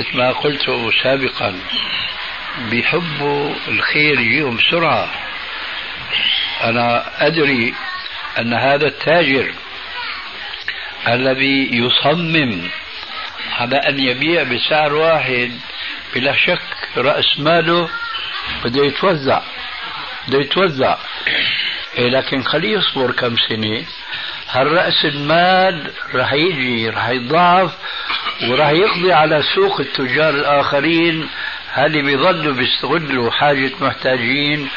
مثل 0.00 0.16
ما 0.16 0.30
قلت 0.30 0.70
سابقا 1.02 1.60
بيحبوا 2.70 3.54
الخير 3.68 4.20
يجيهم 4.20 4.56
بسرعة. 4.56 5.08
أنا 6.64 7.04
أدري 7.26 7.74
أن 8.38 8.54
هذا 8.54 8.86
التاجر 8.86 9.52
الذي 11.08 11.68
يصمم 11.72 12.68
على 13.58 13.76
أن 13.76 14.00
يبيع 14.00 14.42
بسعر 14.42 14.94
واحد 14.94 15.52
بلا 16.14 16.32
شك 16.32 16.62
رأس 16.96 17.38
ماله 17.38 17.88
بده 18.64 18.84
يتوزع 18.84 19.40
بده 20.28 20.38
يتوزع. 20.38 20.96
إيه 21.98 22.08
لكن 22.08 22.42
خليه 22.42 22.78
يصبر 22.78 23.12
كم 23.12 23.36
سنة. 23.48 23.84
هالرأس 24.50 25.04
المال 25.04 25.90
راح 26.14 26.32
يجي 26.32 26.88
راح 26.90 27.08
يضاعف 27.08 27.72
وراح 28.48 28.68
يقضي 28.68 29.12
على 29.12 29.42
سوق 29.54 29.80
التجار 29.80 30.34
الآخرين؟ 30.34 31.28
اللي 31.78 32.02
بيظلوا 32.02 32.54
بيستغلوا 32.54 33.30
حاجة 33.30 33.70
محتاجين 33.80 34.68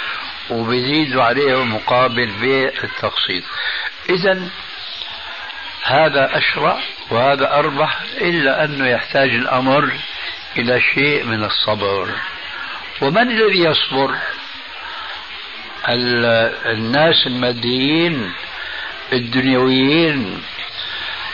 وبيزيدوا 0.50 1.24
عليهم 1.24 1.76
مقابل 1.76 2.32
بيع 2.42 2.72
التقسيط؟ 2.84 3.44
إذا 4.10 4.50
هذا 5.84 6.38
أشرع 6.38 6.80
وهذا 7.10 7.54
أربح 7.54 8.00
إلا 8.22 8.66
أنه 8.66 8.88
يحتاج 8.88 9.30
الأمر 9.30 9.92
إلى 10.58 10.82
شيء 10.82 11.24
من 11.24 11.44
الصبر. 11.44 12.10
ومن 13.02 13.32
الذي 13.32 13.60
يصبر؟ 13.60 14.16
الناس 16.66 17.28
الماديين 17.28 18.32
الدنيويين 19.14 20.44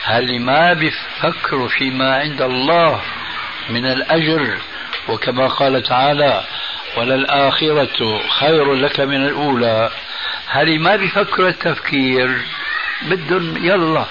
هل 0.04 0.40
ما 0.40 0.72
بيفكروا 0.72 1.68
فيما 1.68 2.16
عند 2.16 2.42
الله 2.42 3.02
من 3.68 3.86
الأجر. 3.86 4.58
وكما 5.08 5.46
قال 5.46 5.82
تعالى 5.82 6.44
وللآخرة 6.96 8.28
خير 8.28 8.74
لك 8.74 9.00
من 9.00 9.26
الأولى. 9.26 9.90
هل 10.46 10.80
ما 10.80 10.96
بيفكروا 10.96 11.48
التفكير 11.48 12.40
بدهم 13.02 13.64
يلا 13.64 14.06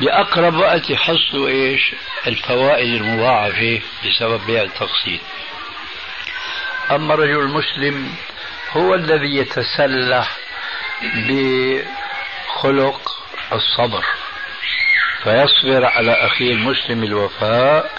بأقرب 0.00 0.54
وقت 0.54 0.90
يحصلوا 0.90 1.48
إيش؟ 1.48 1.94
الفوائد 2.26 2.94
المضاعفة 2.94 3.80
بسبب 4.04 4.46
بيع 4.46 4.62
التقسيط. 4.62 5.20
أما 6.90 7.14
الرجل 7.14 7.40
المسلم 7.40 8.14
هو 8.72 8.94
الذي 8.94 9.36
يتسلح 9.36 10.36
بخلق 11.16 13.10
الصبر 13.52 14.04
فيصبر 15.24 15.84
على 15.84 16.12
أخيه 16.12 16.52
المسلم 16.52 17.04
الوفاء 17.04 17.90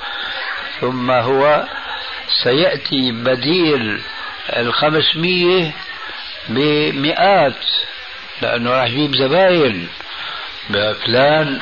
ثم 0.81 1.11
هو 1.11 1.67
سيأتي 2.43 3.11
بديل 3.11 4.01
الخمسمية 4.55 5.71
بمئات 6.49 7.65
لأنه 8.41 8.71
راح 8.71 8.85
يجيب 8.85 9.15
زباين. 9.15 9.89
فلان 11.05 11.61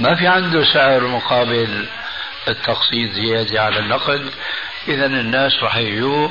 ما 0.00 0.14
في 0.14 0.26
عنده 0.26 0.64
سعر 0.64 1.06
مقابل 1.06 1.86
التقسيط 2.48 3.12
زيادة 3.12 3.62
على 3.62 3.78
النقد. 3.78 4.30
إذا 4.88 5.06
الناس 5.06 5.62
راح 5.62 5.76
يجوا 5.76 6.28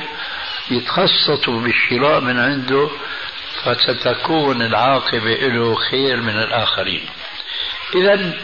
يتخصصوا 0.70 1.60
بالشراء 1.60 2.20
من 2.20 2.38
عنده 2.38 2.90
فستكون 3.64 4.62
العاقبة 4.62 5.34
له 5.34 5.74
خير 5.74 6.16
من 6.16 6.36
الآخرين. 6.38 7.04
إذا 7.94 8.34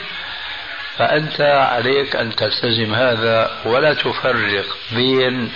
فأنت 0.98 1.40
عليك 1.40 2.16
أن 2.16 2.36
تلتزم 2.36 2.94
هذا 2.94 3.60
ولا 3.64 3.94
تفرق 3.94 4.76
بين 4.92 5.52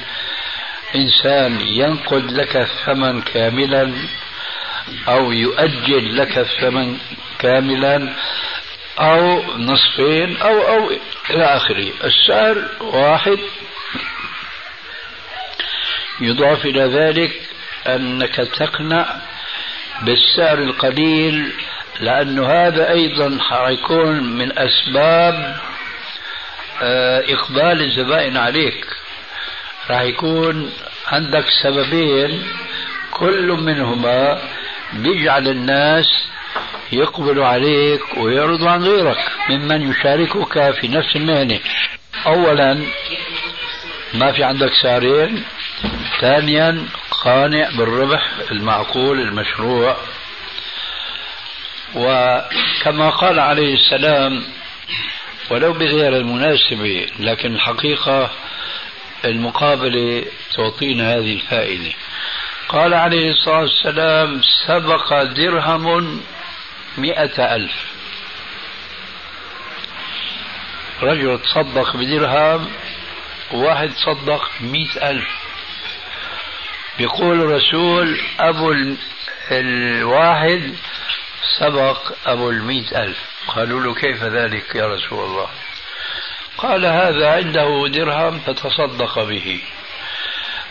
إنسان 0.95 1.61
ينقد 1.61 2.31
لك 2.31 2.57
الثمن 2.57 3.23
كاملا 3.23 3.93
أو 5.09 5.33
يؤجل 5.33 6.17
لك 6.17 6.39
الثمن 6.39 6.99
كاملا 7.39 8.15
أو 8.99 9.43
نصفين 9.59 10.37
أو 10.37 10.69
أو 10.69 10.91
إلى 11.31 11.45
آخره. 11.45 11.93
السعر 12.05 12.65
واحد. 12.81 13.39
يضاف 16.21 16.67
إلى 16.67 16.81
ذلك 16.83 17.41
أنك 17.87 18.35
تقنع 18.35 19.07
بالسعر 20.03 20.59
القليل 20.59 21.53
لأنه 22.01 22.47
هذا 22.47 22.91
أيضا 22.91 23.39
حيكون 23.41 24.23
من 24.39 24.59
أسباب 24.59 25.57
آه، 26.83 27.25
إقبال 27.29 27.83
الزبائن 27.83 28.37
عليك. 28.37 28.87
راح 29.91 30.01
يكون 30.01 30.73
عندك 31.07 31.45
سببين 31.63 32.43
كل 33.11 33.49
منهما 33.53 34.43
بيجعل 34.93 35.49
الناس 35.49 36.29
يقبل 36.93 37.41
عليك 37.41 38.03
ويعرض 38.17 38.65
عن 38.65 38.83
غيرك 38.83 39.19
ممن 39.51 39.91
يشاركك 39.91 40.71
في 40.81 40.89
نفس 40.89 41.17
المهنة. 41.17 41.61
أولا 42.27 42.83
ما 44.15 44.33
في 44.33 44.45
عندك 44.45 44.73
سارين. 44.83 45.45
ثانيا 46.21 46.85
قانع 47.11 47.69
بالربح 47.79 48.31
المعقول 48.51 49.21
المشروع. 49.21 49.97
وكما 51.95 53.11
قال 53.11 53.41
عليه 53.41 53.75
السلام 53.75 54.43
ولو 55.51 55.73
بغير 55.73 56.17
المناسبة 56.17 57.07
لكن 57.21 57.55
الحقيقة 57.55 58.31
المقابلة 59.25 60.25
تعطينا 60.57 61.15
هذه 61.15 61.33
الفائدة. 61.33 61.93
قال 62.69 62.95
عليه 62.95 63.31
الصلاة 63.31 63.61
والسلام 63.61 64.41
سبق 64.67 65.23
درهم 65.23 66.21
مئة 66.99 67.55
ألف. 67.55 67.75
رجل 71.03 71.39
تصدق 71.39 71.97
بدرهم 71.97 72.69
وواحد 73.53 73.91
تصدق 73.91 74.51
مئة 74.61 75.11
ألف. 75.11 75.29
يقول 76.99 77.41
الرسول 77.41 78.21
أبو 78.41 78.75
الواحد 79.51 80.75
سبق 81.59 82.13
أبو 82.27 82.51
المئة 82.51 83.05
ألف. 83.05 83.19
قالوا 83.49 83.81
له 83.81 83.95
كيف 83.95 84.23
ذلك 84.23 84.75
يا 84.75 84.87
رسول 84.87 85.25
الله؟ 85.25 85.49
قال 86.59 86.87
هذا 86.87 87.31
عنده 87.31 87.89
درهم 87.89 88.39
فتصدق 88.39 89.25
به. 89.25 89.61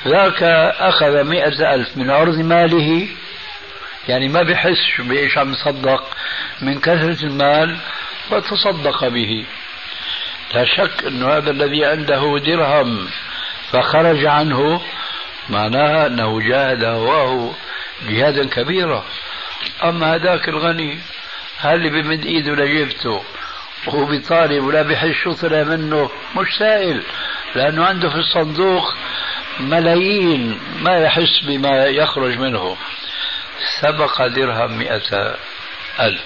ذاك 0.07 0.43
أخذ 0.79 1.23
مئة 1.23 1.73
ألف 1.73 1.97
من 1.97 2.11
عرض 2.11 2.37
ماله 2.37 3.07
يعني 4.09 4.27
ما 4.27 4.43
بحس 4.43 5.01
بإيش 5.01 5.37
عم 5.37 5.51
يصدق. 5.51 6.03
من 6.61 6.79
كثرة 6.79 7.25
المال 7.25 7.77
فتصدق 8.29 9.07
به. 9.07 9.45
لا 10.53 10.65
شك 10.65 11.05
أن 11.07 11.23
هذا 11.23 11.51
الذي 11.51 11.85
عنده 11.85 12.39
درهم 12.45 13.07
فخرج 13.71 14.25
عنه 14.25 14.81
معناها 15.49 16.07
أنه 16.07 16.39
جاهد 16.49 16.83
هواه 16.83 17.53
جهادا 18.09 18.47
كبيرا. 18.49 19.05
أما 19.83 20.15
هذاك 20.15 20.49
الغني 20.49 20.99
هل 21.57 21.89
بمد 21.89 22.25
إيده 22.25 22.55
لجيبته 22.55 23.23
وهو 23.87 24.05
بيطالب 24.05 24.63
ولا 24.63 24.81
بحس 24.81 25.15
شو 25.23 25.33
طلع 25.33 25.63
منه 25.63 26.09
مش 26.35 26.47
سائل. 26.59 27.03
لأنه 27.55 27.85
عنده 27.85 28.09
في 28.09 28.15
الصندوق 28.15 28.93
ملايين 29.59 30.59
ما 30.81 30.97
يحس 30.97 31.39
بما 31.47 31.85
يخرج 31.85 32.37
منه. 32.37 32.77
سبق 33.81 34.27
درهم 34.27 34.77
مئة 34.77 35.37
ألف. 35.99 36.21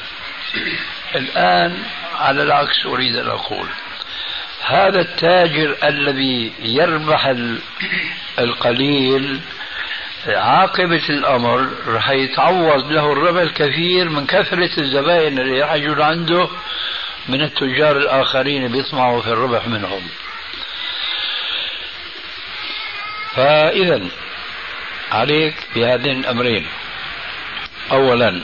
الآن 1.15 1.83
على 2.15 2.43
العكس 2.43 2.85
أريد 2.85 3.15
أن 3.15 3.27
أقول 3.27 3.67
هذا 4.65 5.01
التاجر 5.01 5.77
الذي 5.83 6.53
يربح 6.59 7.35
القليل 8.39 9.39
عاقبة 10.27 11.09
الأمر 11.09 11.69
رح 11.87 12.09
يتعوض 12.09 12.91
له 12.91 13.13
الربح 13.13 13.41
الكثير 13.41 14.09
من 14.09 14.25
كثرة 14.25 14.79
الزبائن 14.79 15.39
اللي 15.39 15.61
رح 15.61 15.73
يجون 15.73 16.01
عنده 16.01 16.49
من 17.27 17.41
التجار 17.41 17.97
الآخرين 17.97 18.67
بيطمعوا 18.67 19.21
في 19.21 19.27
الربح 19.27 19.67
منهم. 19.67 20.01
فإذا 23.35 24.01
عليك 25.11 25.55
بهذين 25.75 26.19
الأمرين. 26.19 26.67
أولا 27.91 28.41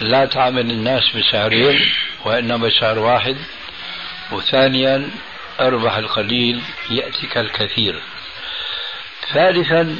لا 0.00 0.24
تعامل 0.24 0.70
الناس 0.70 1.02
بسعرين 1.16 1.92
وإنما 2.24 2.66
بسعر 2.66 2.98
واحد. 2.98 3.36
وثانيا 4.32 5.10
أربح 5.60 5.96
القليل 5.96 6.62
يأتيك 6.90 7.38
الكثير. 7.38 8.02
ثالثا 9.32 9.96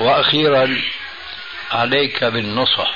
وأخيرا 0.00 0.76
عليك 1.72 2.24
بالنصح 2.24 2.94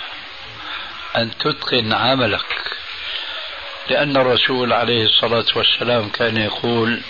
أن 1.16 1.30
تتقن 1.38 1.92
عملك. 1.92 2.68
لأن 3.90 4.16
الرسول 4.16 4.72
عليه 4.72 5.04
الصلاة 5.04 5.46
والسلام 5.56 6.08
كان 6.08 6.36
يقول 6.36 7.00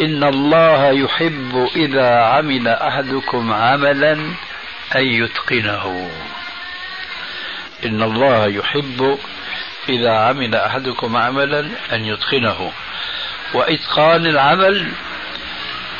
إن 0.00 0.24
الله 0.24 0.90
يحب 0.90 1.70
إذا 1.76 2.16
عمل 2.16 2.68
أحدكم 2.68 3.52
عملا 3.52 4.34
أن 4.96 5.06
يتقنه. 5.06 6.10
إن 7.84 8.02
الله 8.02 8.46
يحب 8.46 9.18
إذا 9.88 10.10
عمل 10.10 10.54
أحدكم 10.54 11.16
عملا 11.16 11.60
أن 11.92 12.04
يتقنه. 12.04 12.72
وإتقان 13.54 14.26
العمل 14.26 14.92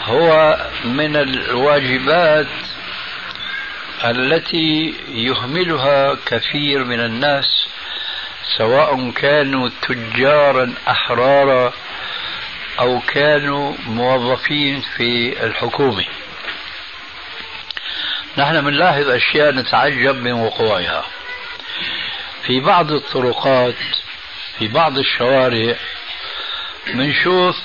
هو 0.04 0.56
من 0.84 1.16
الواجبات 1.16 2.46
التي 4.04 4.94
يهملها 5.08 6.16
كثير 6.26 6.84
من 6.84 7.00
الناس 7.00 7.66
سواء 8.58 9.10
كانوا 9.10 9.70
تجارا 9.82 10.74
أحرارا 10.88 11.72
أو 12.80 13.00
كانوا 13.00 13.74
موظفين 13.86 14.80
في 14.96 15.44
الحكومة. 15.46 16.04
نحن 18.38 18.60
بنلاحظ 18.60 19.08
أشياء 19.08 19.52
نتعجب 19.52 20.16
من 20.16 20.32
وقوعها. 20.32 21.04
في 22.46 22.60
بعض 22.60 22.92
الطرقات 22.92 23.74
في 24.58 24.68
بعض 24.68 24.98
الشوارع 24.98 25.76
بنشوف 26.86 27.56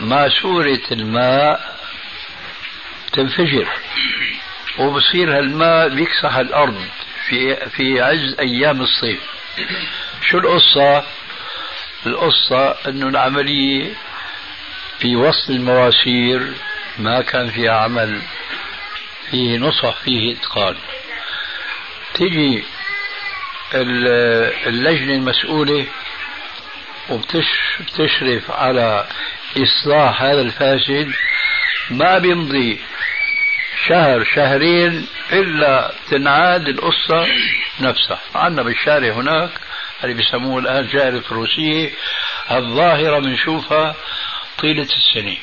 ماسورة 0.00 0.80
الماء 0.92 1.78
تنفجر 3.12 3.68
وبصير 4.78 5.38
هالماء 5.38 5.88
بيكسح 5.88 6.36
الأرض 6.36 6.86
في 7.28 7.56
في 7.56 8.00
عز 8.02 8.36
أيام 8.40 8.80
الصيف. 8.80 9.20
شو 10.22 10.38
القصة؟ 10.38 11.04
القصة 12.06 12.76
أنه 12.88 13.08
العملية 13.08 13.94
في 14.98 15.16
وسط 15.16 15.50
المواسير 15.50 16.52
ما 16.98 17.22
كان 17.22 17.50
فيها 17.50 17.72
عمل. 17.72 18.22
فيه 19.30 19.58
نصح 19.58 19.96
فيه 20.04 20.32
إتقان. 20.36 20.76
تجي 22.14 22.64
اللجنة 24.66 25.14
المسؤولة 25.14 25.86
وبتشرف 27.10 28.50
على 28.50 29.06
إصلاح 29.56 30.22
هذا 30.22 30.40
الفاسد 30.40 31.12
ما 31.90 32.18
بيمضي 32.18 32.80
شهر 33.88 34.24
شهرين 34.24 35.06
إلا 35.32 35.94
تنعاد 36.10 36.68
القصة 36.68 37.26
نفسها. 37.80 38.20
عندنا 38.34 38.62
بالشارع 38.62 39.12
هناك 39.14 39.50
اللي 40.04 40.14
بيسموه 40.14 40.58
الآن 40.58 40.86
جائرة 40.86 41.22
الروسية 41.30 41.90
الظاهرة 42.50 43.18
بنشوفها 43.18 43.94
طيلة 44.58 44.82
السنة 44.96 45.36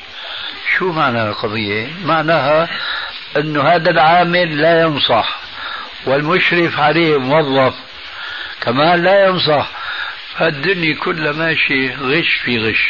شو 0.78 0.92
معنى 0.92 1.22
القضية؟ 1.28 1.90
معناها 2.04 2.68
أنه 3.36 3.62
هذا 3.62 3.90
العامل 3.90 4.62
لا 4.62 4.80
ينصح 4.80 5.40
والمشرف 6.06 6.80
عليه 6.80 7.18
موظف 7.18 7.74
كمان 8.60 9.02
لا 9.02 9.26
ينصح 9.26 9.70
فالدنيا 10.38 10.94
كلها 10.94 11.32
ماشي 11.32 11.94
غش 11.94 12.34
في 12.44 12.58
غش. 12.58 12.88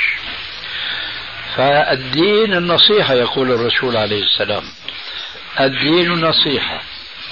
فالدين 1.56 2.54
النصيحة 2.54 3.14
يقول 3.14 3.52
الرسول 3.52 3.96
عليه 3.96 4.22
السلام 4.22 4.62
الدين 5.60 6.10
نصيحة 6.12 6.80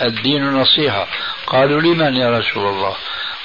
الدين 0.02 0.44
نصيحة 0.44 1.06
قالوا 1.46 1.80
لمن 1.80 2.16
يا 2.16 2.38
رسول 2.38 2.66
الله؟ 2.66 2.96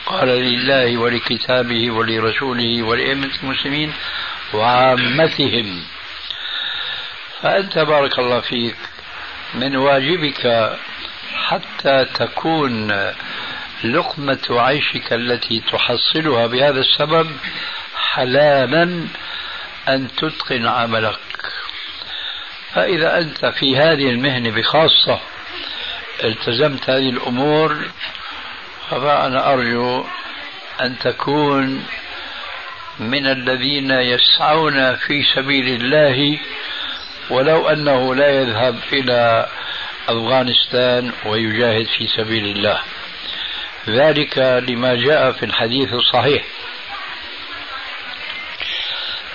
قال 0.06 0.28
لله 0.28 0.98
ولكتابه 0.98 1.92
ولرسوله 1.92 2.84
ولأئمة 2.84 3.30
المسلمين 3.44 3.94
وعامتهم. 4.54 5.84
فأنت 7.42 7.78
بارك 7.80 8.20
الله 8.20 8.40
فيك. 8.40 8.76
من 9.54 9.76
واجبك 9.76 10.74
حتى 11.34 12.06
تكون 12.06 12.92
لقمة 13.84 14.48
عيشك 14.50 15.14
التي 15.14 15.60
تحصلها 15.72 16.48
بهذا 16.48 16.80
السبب 16.80 17.32
حلالا 17.96 19.08
أن 19.88 20.08
تتقن 20.18 20.66
عملك. 20.68 21.20
فإذا 22.74 23.18
أنت 23.18 23.46
في 23.46 23.78
هذه 23.78 24.10
المهنة 24.10 24.52
بخاصة 24.52 25.20
التزمت 26.24 26.90
هذه 26.90 27.10
الأمور 27.10 27.90
فأنا 28.90 29.54
أرجو 29.54 30.06
أن 30.82 31.00
تكون 31.00 31.86
من 33.00 33.26
الذين 33.28 33.92
يسعون 33.92 34.96
في 34.96 35.24
سبيل 35.36 35.82
الله 35.82 36.40
ولو 37.30 37.70
أنه 37.70 38.16
لا 38.16 38.30
يذهب 38.30 38.80
إلى 38.94 39.48
أفغانستان 40.10 41.12
ويجاهد 41.26 41.86
في 41.86 42.08
سبيل 42.08 42.46
الله. 42.46 42.80
ذلك 43.90 44.38
لما 44.70 44.96
جاء 44.96 45.32
في 45.32 45.46
الحديث 45.46 45.94
الصحيح. 45.94 46.44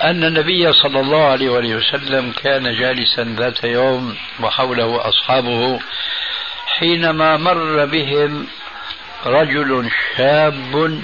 أن 0.03 0.23
النبي 0.23 0.73
صلى 0.73 0.99
الله 0.99 1.25
عليه 1.25 1.49
وسلم 1.49 2.31
كان 2.31 2.63
جالسا 2.79 3.35
ذات 3.37 3.63
يوم 3.63 4.17
وحوله 4.39 5.07
أصحابه 5.09 5.79
حينما 6.67 7.37
مر 7.37 7.85
بهم 7.85 8.47
رجل 9.25 9.89
شاب 10.17 11.01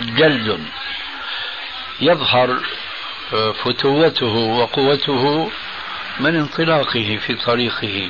جلد 0.00 0.60
يظهر 2.00 2.60
فتوته 3.64 4.34
وقوته 4.34 5.50
من 6.20 6.36
انطلاقه 6.36 7.18
في 7.26 7.34
طريقه. 7.34 8.08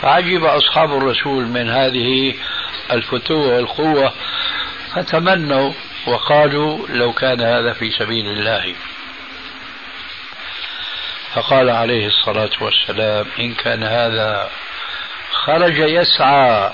فعجب 0.00 0.44
أصحاب 0.44 0.92
الرسول 0.96 1.44
من 1.44 1.70
هذه 1.70 2.34
الفتوة 2.92 3.54
والقوة 3.54 4.12
فتمنوا 4.94 5.72
وقالوا 6.06 6.88
لو 6.88 7.12
كان 7.12 7.40
هذا 7.40 7.72
في 7.72 7.90
سبيل 7.90 8.26
الله. 8.26 8.74
فقال 11.34 11.70
عليه 11.70 12.06
الصلاة 12.06 12.50
والسلام 12.60 13.26
إن 13.38 13.54
كان 13.54 13.82
هذا 13.82 14.50
خرج 15.32 15.78
يسعى 15.78 16.72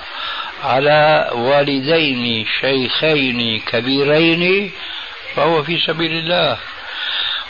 على 0.65 1.31
والدين 1.35 2.47
شيخين 2.61 3.61
كبيرين 3.61 4.73
فهو 5.35 5.63
في 5.63 5.79
سبيل 5.79 6.13
الله. 6.13 6.59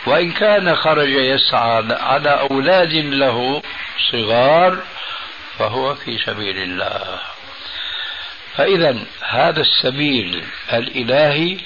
وإن 0.07 0.33
كان 0.33 0.77
خرج 0.77 1.09
يسعى 1.09 1.85
على 1.91 2.31
أولاد 2.51 2.93
له 2.93 3.63
صغار 4.13 4.79
فهو 5.59 5.95
في 5.95 6.19
سبيل 6.19 6.59
الله. 6.59 7.21
فإذا 8.57 8.97
هذا 9.29 9.61
السبيل 9.61 10.45
الإلهي 10.73 11.59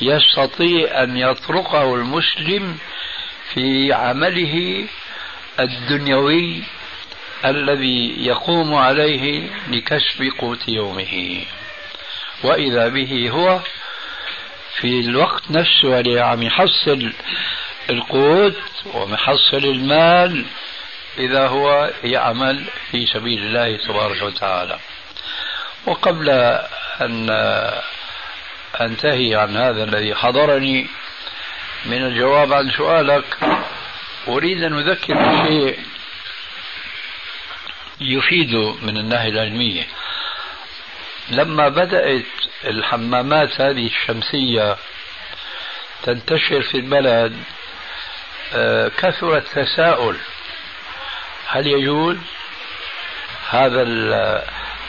يستطيع 0.00 1.02
أن 1.02 1.16
يطرقه 1.16 1.94
المسلم 1.94 2.78
في 3.54 3.92
عمله 3.92 4.86
الدنيوي 5.60 6.62
الذي 7.44 8.26
يقوم 8.26 8.74
عليه 8.74 9.48
لكسب 9.68 10.30
قوت 10.38 10.68
يومه. 10.68 11.44
وإذا 12.44 12.88
به 12.88 13.30
هو 13.30 13.60
في 14.80 15.00
الوقت 15.00 15.50
نفسه 15.50 16.00
اللي 16.00 16.20
عم 16.20 16.42
يحصل 16.42 17.12
القوت 17.90 18.62
ومحصل 18.94 19.56
المال 19.56 20.44
إذا 21.18 21.46
هو 21.48 21.92
يعمل 22.04 22.64
في 22.90 23.06
سبيل 23.06 23.42
الله 23.42 23.76
تبارك 23.76 24.22
وتعالى. 24.22 24.78
وقبل 25.86 26.28
أن 27.00 27.30
أنتهي 28.80 29.34
عن 29.34 29.56
هذا 29.56 29.84
الذي 29.84 30.14
حضرني 30.14 30.86
من 31.86 32.04
الجواب 32.06 32.52
عن 32.52 32.70
سؤالك 32.70 33.36
أريد 34.28 34.62
أن 34.62 34.78
أذكر 34.78 35.14
بشيء 35.14 35.78
يفيد 38.00 38.54
من 38.82 38.96
الناحية 38.96 39.28
العلمية. 39.28 39.86
لما 41.30 41.68
بدأت 41.68 42.24
الحمامات 42.64 43.60
هذه 43.60 43.86
الشمسية 43.86 44.76
تنتشر 46.02 46.62
في 46.62 46.74
البلد 46.74 47.36
آه، 48.54 48.88
كثر 48.88 49.36
التساؤل 49.36 50.16
هل 51.48 51.66
يجوز 51.66 52.16
هذا 53.50 53.82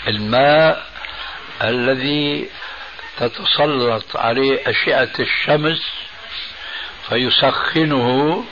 الماء 0.07 0.87
الذي 1.63 2.49
تتسلط 3.17 4.17
عليه 4.17 4.61
أشعة 4.69 5.09
الشمس 5.19 5.81
فيسخنه؟ 7.09 8.43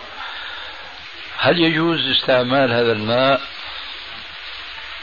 هل 1.37 1.59
يجوز 1.59 1.99
استعمال 2.07 2.73
هذا 2.73 2.91
الماء؟ 2.91 3.41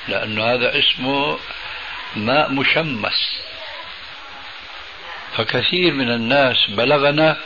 لأن 0.09 0.41
هذا 0.41 0.79
اسمه 0.79 1.39
ماء 2.17 2.53
مشمس. 2.53 3.41
فكثير 5.37 5.95
من 5.95 6.11
الناس 6.11 6.71
بلغنا 6.71 7.37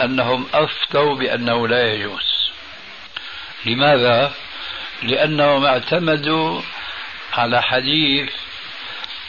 أنهم 0.00 0.46
أفتوا 0.54 1.14
بأنه 1.14 1.68
لا 1.68 1.92
يجوز. 1.92 2.50
لماذا؟ 3.66 4.32
لأنهم 5.02 5.64
اعتمدوا 5.64 6.62
على 7.32 7.62
حديث 7.62 8.30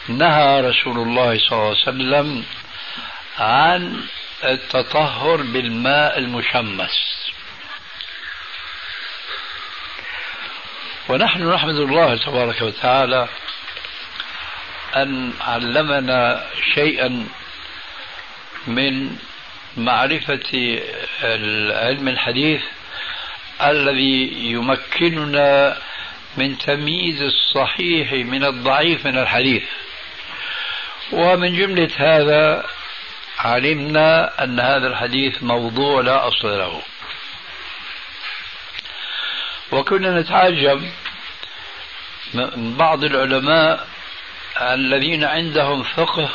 نهى 0.08 0.62
رسول 0.62 0.98
الله 0.98 1.38
صلى 1.38 1.52
الله 1.52 1.66
عليه 1.66 1.82
وسلم 1.82 2.46
عن 3.40 4.04
التطهر 4.44 5.42
بالماء 5.42 6.18
المشمس. 6.20 7.32
ونحن 11.10 11.54
نحمد 11.54 11.76
الله 11.76 12.16
تبارك 12.16 12.62
وتعالى 12.62 13.28
أن 14.96 15.34
علمنا 15.42 16.46
شيئا 16.74 17.28
من 18.68 19.18
معرفة 19.78 20.80
علم 21.74 22.08
الحديث 22.08 22.62
الذي 23.62 24.32
يمكننا 24.52 25.78
من 26.38 26.58
تمييز 26.58 27.22
الصحيح 27.22 28.12
من 28.14 28.44
الضعيف 28.44 29.06
من 29.06 29.18
الحديث. 29.18 29.64
ومن 31.12 31.56
جملة 31.58 31.90
هذا 31.98 32.66
علمنا 33.40 34.44
أن 34.44 34.60
هذا 34.60 34.88
الحديث 34.88 35.44
موضوع 35.44 36.02
لا 36.02 36.28
أصل 36.28 36.48
له. 36.48 36.82
وكنا 39.72 40.20
نتعجب 40.20 40.92
من 42.34 42.76
بعض 42.78 43.04
العلماء 43.04 43.88
الذين 44.62 45.24
عندهم 45.24 45.84
فقه 45.84 46.30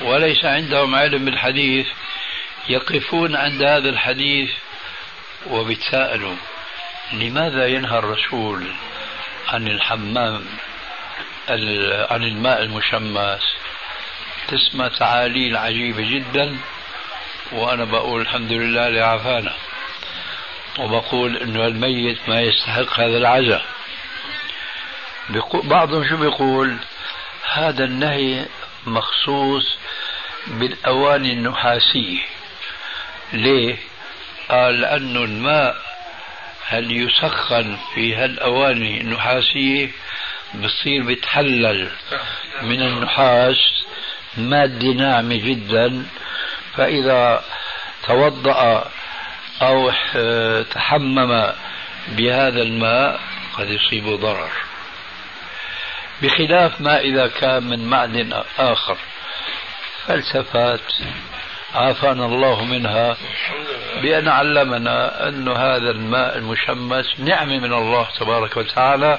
وليس 0.00 0.44
عندهم 0.44 0.94
علم 0.94 1.24
بالحديث 1.24 1.86
يقفون 2.68 3.36
عند 3.36 3.62
هذا 3.62 3.88
الحديث 3.88 4.50
وبيتساءلوا 5.46 6.36
لماذا 7.12 7.66
ينهى 7.66 7.98
الرسول 7.98 8.66
عن 9.48 9.68
الحمام 9.68 10.44
عن 12.10 12.24
الماء 12.24 12.62
المشمس؟ 12.62 13.56
تسمى 14.48 14.88
تعاليل 14.88 15.56
عجيبة 15.56 16.10
جدا 16.10 16.56
وأنا 17.52 17.84
بقول 17.84 18.20
الحمد 18.20 18.52
لله 18.52 18.88
لعافانا. 18.88 19.52
وبقول 20.78 21.36
إنه 21.36 21.66
الميت 21.66 22.28
ما 22.28 22.40
يستحق 22.40 23.00
هذا 23.00 23.16
العزاء. 23.16 23.64
بعضهم 25.64 26.08
شو 26.08 26.16
بيقول؟ 26.16 26.76
هذا 27.52 27.84
النهي 27.84 28.46
مخصوص 28.86 29.76
بالأواني 30.46 31.32
النحاسية. 31.32 32.18
ليه؟ 33.32 33.76
قال 34.48 34.80
لأنه 34.80 35.20
الماء 35.24 35.76
هل 36.66 36.92
يسخن 36.92 37.76
في 37.94 38.14
هالأواني 38.14 39.00
النحاسية؟ 39.00 39.90
بصير 40.54 41.02
بيتحلل 41.02 41.90
من 42.62 42.82
النحاس 42.82 43.84
مادة 44.36 44.86
ناعمة 44.88 45.36
جدا. 45.36 46.06
فإذا 46.76 47.44
توضأ 48.06 48.90
أو 49.62 49.92
تحمم 50.62 51.52
بهذا 52.08 52.62
الماء 52.62 53.20
قد 53.58 53.70
يصيبه 53.70 54.16
ضرر. 54.16 54.50
بخلاف 56.22 56.80
ما 56.80 57.00
إذا 57.00 57.26
كان 57.26 57.62
من 57.62 57.84
معدن 57.84 58.42
آخر. 58.58 58.96
فلسفات 60.06 60.80
عافانا 61.74 62.26
الله 62.26 62.64
منها 62.64 63.16
بأن 64.02 64.28
علمنا 64.28 65.28
أن 65.28 65.48
هذا 65.48 65.90
الماء 65.90 66.38
المشمس 66.38 67.20
نعمة 67.20 67.58
من 67.58 67.72
الله 67.72 68.08
تبارك 68.20 68.56
وتعالى 68.56 69.18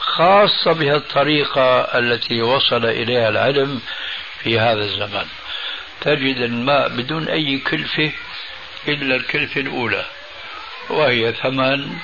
خاصة 0.00 0.72
بها 0.72 0.96
الطريقة 0.96 1.80
التي 1.80 2.42
وصل 2.42 2.84
إليها 2.84 3.28
العلم 3.28 3.80
في 4.42 4.58
هذا 4.58 4.80
الزمان. 4.80 5.26
تجد 6.00 6.36
الماء 6.36 6.88
بدون 6.88 7.28
أي 7.28 7.58
كلفة 7.58 8.12
إلا 8.88 9.16
الكلفة 9.16 9.60
الأولى 9.60 10.04
وهي 10.90 11.32
ثمن 11.32 11.96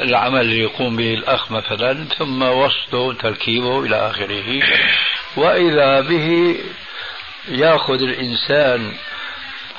العمل 0.00 0.40
اللي 0.40 0.58
يقوم 0.58 0.96
به 0.96 1.14
الأخ 1.14 1.52
مثلا 1.52 2.04
ثم 2.18 2.42
وصله 2.42 3.12
تركيبه 3.12 3.84
إلى 3.84 3.96
آخره. 4.10 4.62
وإذا 5.36 6.00
به 6.00 6.56
يأخذ 7.48 8.02
الإنسان 8.02 8.92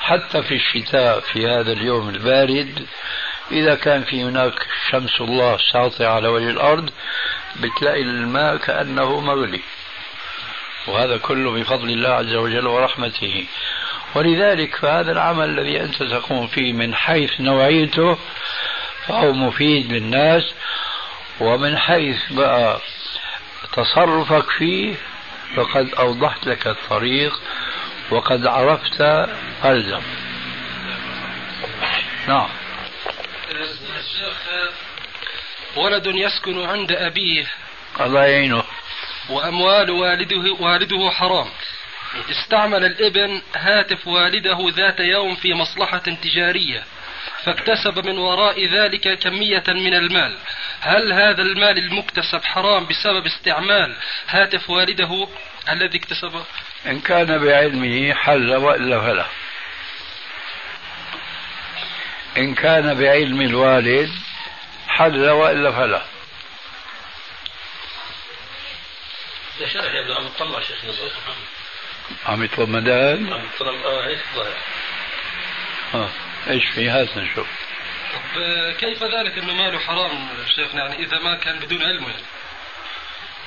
حتى 0.00 0.42
في 0.42 0.54
الشتاء 0.54 1.20
في 1.20 1.46
هذا 1.46 1.72
اليوم 1.72 2.08
البارد 2.08 2.86
إذا 3.50 3.74
كان 3.74 4.02
في 4.02 4.22
هناك 4.22 4.54
شمس 4.90 5.20
الله 5.20 5.58
ساطعة 5.72 6.14
على 6.14 6.28
وجه 6.28 6.50
الأرض 6.50 6.90
بتلاقي 7.60 8.02
الماء 8.02 8.56
كأنه 8.56 9.20
مغلي. 9.20 9.60
وهذا 10.88 11.16
كله 11.16 11.50
بفضل 11.50 11.90
الله 11.90 12.08
عز 12.08 12.34
وجل 12.34 12.66
ورحمته. 12.66 13.46
ولذلك 14.14 14.76
فهذا 14.76 15.12
العمل 15.12 15.58
الذي 15.58 15.80
أنت 15.80 16.02
تقوم 16.02 16.46
فيه 16.46 16.72
من 16.72 16.94
حيث 16.94 17.40
نوعيته 17.40 18.18
فهو 19.08 19.32
مفيد 19.32 19.92
للناس 19.92 20.54
ومن 21.40 21.78
حيث 21.78 22.32
بقى 22.32 22.80
تصرفك 23.72 24.50
فيه 24.50 24.94
فقد 25.56 25.94
أوضحت 25.94 26.46
لك 26.46 26.66
الطريق 26.66 27.40
وقد 28.10 28.46
عرفت 28.46 29.00
ألزم. 29.64 30.02
نعم. 32.28 32.48
ولد 35.76 36.06
يسكن 36.06 36.64
عند 36.64 36.92
أبيه. 36.92 37.46
الله 38.00 38.24
يعينه. 38.24 38.62
وأموال 39.30 39.90
والده 39.90 40.56
والده 40.60 41.10
حرام. 41.10 41.48
استعمل 42.30 42.84
الإبن 42.84 43.42
هاتف 43.56 44.06
والده 44.06 44.58
ذات 44.68 45.00
يوم 45.00 45.34
في 45.34 45.54
مصلحة 45.54 45.98
تجارية. 45.98 46.84
فاكتسب 47.44 48.06
من 48.06 48.18
وراء 48.18 48.66
ذلك 48.66 49.18
كمية 49.18 49.64
من 49.68 49.94
المال. 49.94 50.38
هل 50.80 51.12
هذا 51.12 51.42
المال 51.42 51.78
المكتسب 51.78 52.44
حرام 52.44 52.86
بسبب 52.86 53.26
استعمال 53.26 53.96
هاتف 54.28 54.70
والده 54.70 55.28
الذي 55.68 55.98
اكتسبه 55.98 56.44
إن 56.86 57.00
كان 57.00 57.38
بعلمه 57.38 58.14
حل 58.14 58.54
وإلا 58.54 59.00
فلا. 59.00 59.26
إن 62.38 62.54
كان 62.54 62.94
بعلم 62.94 63.40
الوالد 63.40 64.10
حل 64.88 65.30
وإلا 65.30 65.72
فلا. 65.72 66.02
ده 69.60 69.68
شرح 69.68 69.94
يبدو 69.94 70.14
عم 70.14 70.28
تطلع 70.28 70.60
شيخ 70.60 70.78
عم 72.26 72.44
يتومدان. 72.44 73.32
عم 73.32 73.42
تطلع 73.56 73.70
آه 73.70 74.06
هيك 74.06 74.18
ظاهر. 74.34 74.56
آه. 75.94 76.08
إيش 76.50 76.64
في 76.64 76.88
هات 76.88 77.16
نشوف 77.16 77.46
طب 78.14 78.40
آه، 78.42 78.72
كيف 78.72 79.02
ذلك 79.02 79.38
إنه 79.38 79.54
ماله 79.54 79.78
حرام 79.78 80.28
شيخنا؟ 80.56 80.80
يعني 80.82 81.04
إذا 81.04 81.18
ما 81.18 81.34
كان 81.34 81.58
بدون 81.58 81.82
علمه 81.82 82.08
يعني. 82.08 82.22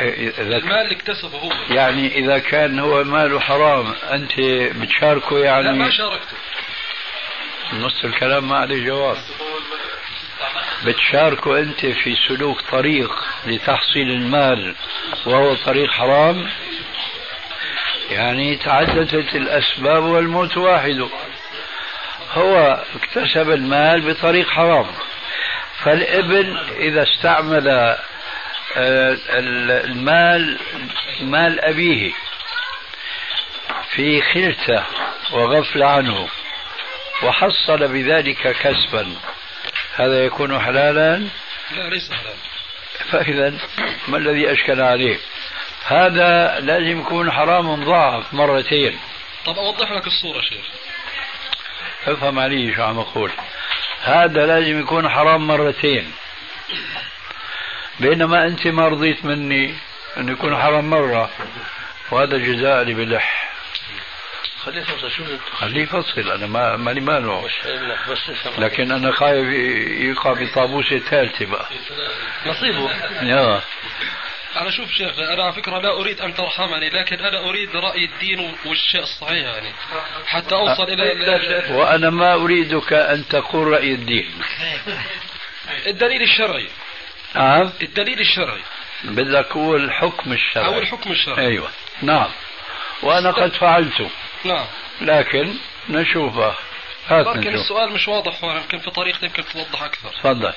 إيه، 0.01 0.29
إذا 0.29 0.57
المال 0.57 0.81
اللي 0.81 0.95
اكتسبه 0.95 1.37
هو. 1.37 1.51
يعني 1.69 2.15
إذا 2.15 2.39
كان 2.39 2.79
هو 2.79 3.03
ماله 3.03 3.39
حرام 3.39 3.93
أنت 4.11 4.39
بتشاركه 4.75 5.37
لا 5.37 5.61
ما 5.61 5.77
يعني 5.77 5.91
شاركته. 5.91 6.37
نص 7.73 8.05
الكلام 8.05 8.49
ما 8.49 8.57
عليه 8.57 8.85
جواب 8.85 9.17
بتشاركه 10.85 11.59
أنت 11.59 11.85
في 11.85 12.15
سلوك 12.27 12.61
طريق 12.61 13.11
لتحصيل 13.45 14.11
المال 14.11 14.75
وهو 15.25 15.55
طريق 15.55 15.91
حرام؟ 15.91 16.49
يعني 18.09 18.55
تعددت 18.55 19.35
الأسباب 19.35 20.03
والموت 20.03 20.57
واحد. 20.57 21.09
هو 22.35 22.83
اكتسب 22.95 23.49
المال 23.51 24.13
بطريق 24.13 24.49
حرام. 24.49 24.87
فالابن 25.83 26.57
إذا 26.77 27.03
استعمل 27.03 27.67
آه، 28.77 29.17
المال 29.85 30.59
مال 31.21 31.65
أبيه 31.65 32.13
في 33.89 34.21
خلته 34.21 34.83
وغفل 35.31 35.83
عنه 35.83 36.27
وحصل 37.23 37.87
بذلك 37.87 38.55
كسبا 38.57 39.15
هذا 39.95 40.25
يكون 40.25 40.59
حلالا؟ 40.59 41.17
لا 41.71 41.89
ليس 41.89 42.11
حلال 42.11 42.35
فإذا 43.11 43.53
ما 44.07 44.17
الذي 44.17 44.51
أشكل 44.51 44.81
عليه؟ 44.81 45.17
هذا 45.85 46.59
لازم 46.59 46.99
يكون 46.99 47.31
حرام 47.31 47.81
مضاعف 47.81 48.33
مرتين. 48.33 48.99
طب 49.45 49.57
أوضح 49.57 49.91
لك 49.91 50.07
الصورة 50.07 50.41
شيخ. 50.41 50.65
افهم 52.07 52.39
علي 52.39 52.75
شو 52.75 52.83
عم 52.83 52.99
أقول. 52.99 53.31
هذا 54.01 54.45
لازم 54.45 54.79
يكون 54.79 55.09
حرام 55.09 55.47
مرتين. 55.47 56.11
بينما 57.99 58.45
أنت 58.45 58.67
ما 58.67 58.87
رضيت 58.87 59.25
مني 59.25 59.75
أن 60.17 60.29
يكون 60.29 60.57
حرام 60.57 60.89
مرة 60.89 61.29
وهذا 62.11 62.37
جزاء 62.37 62.83
لي 62.83 62.93
بلح. 62.93 63.51
خليه 64.63 64.81
يفصل 64.81 65.11
شو 65.11 65.23
خليه 65.51 65.83
يفصل 65.83 66.31
أنا 66.31 66.47
ما 66.47 66.77
ماني 66.77 66.99
مانع 66.99 67.41
لكن 68.57 68.91
أنا 68.91 69.11
خايف 69.11 69.47
يقع 69.99 70.33
بطابوسة 70.33 70.99
ثالثة 70.99 71.45
بقى. 71.45 71.65
نصيبه. 72.45 72.91
يا. 73.21 73.61
أنا 74.55 74.71
شوف 74.71 74.91
شيخ 74.91 75.19
أنا 75.19 75.43
على 75.43 75.53
فكرة 75.53 75.79
لا 75.79 75.99
أريد 75.99 76.21
أن 76.21 76.33
ترحمني 76.33 76.89
لكن 76.89 77.19
أنا 77.19 77.49
أريد 77.49 77.75
رأي 77.75 78.05
الدين 78.05 78.55
والشيء 78.65 79.01
الصحيح 79.01 79.45
يعني. 79.45 79.73
حتى 80.27 80.55
أوصل 80.55 80.83
إلى 80.83 81.75
وأنا 81.75 82.09
ما 82.09 82.33
أريدك 82.33 82.93
أن 82.93 83.27
تقول 83.27 83.67
رأي 83.67 83.93
الدين. 83.93 84.31
الدليل 85.87 86.21
الشرعي. 86.21 86.67
نعم. 87.35 87.71
الدليل 87.81 88.19
الشرعي. 88.19 88.61
بدك 89.03 89.45
تقول 89.49 89.83
الحكم 89.83 90.33
الشرعي. 90.33 90.65
أو 90.65 90.79
الحكم 90.79 91.11
الشرعي. 91.11 91.47
أيوة. 91.47 91.69
نعم. 92.01 92.29
وأنا 93.01 93.31
قد 93.31 93.53
فعلته 93.53 94.09
نعم. 94.43 94.65
لكن 95.01 95.53
نشوفه. 95.89 96.55
لكن 97.11 97.39
نشوف 97.39 97.53
السؤال 97.61 97.91
مش 97.91 98.07
واضح 98.07 98.43
هون 98.43 98.55
يمكن 98.55 98.79
في 98.79 98.91
طريقة 98.91 99.25
يمكن 99.25 99.43
توضح 99.53 99.83
أكثر. 99.83 100.09
تفضل. 100.09 100.53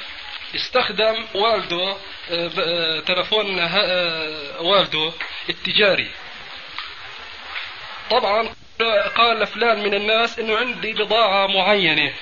استخدم 0.55 1.25
والده 1.35 1.97
آه، 2.31 2.51
آه، 2.59 3.01
تلفون 3.01 3.59
آه، 3.59 4.61
والده 4.61 5.13
التجاري. 5.49 6.11
طبعا 8.11 8.49
قال 9.17 9.39
لفلان 9.41 9.83
من 9.83 9.95
الناس 9.95 10.39
إنه 10.39 10.57
عندي 10.57 10.93
بضاعة 10.93 11.47
معينة. 11.47 12.13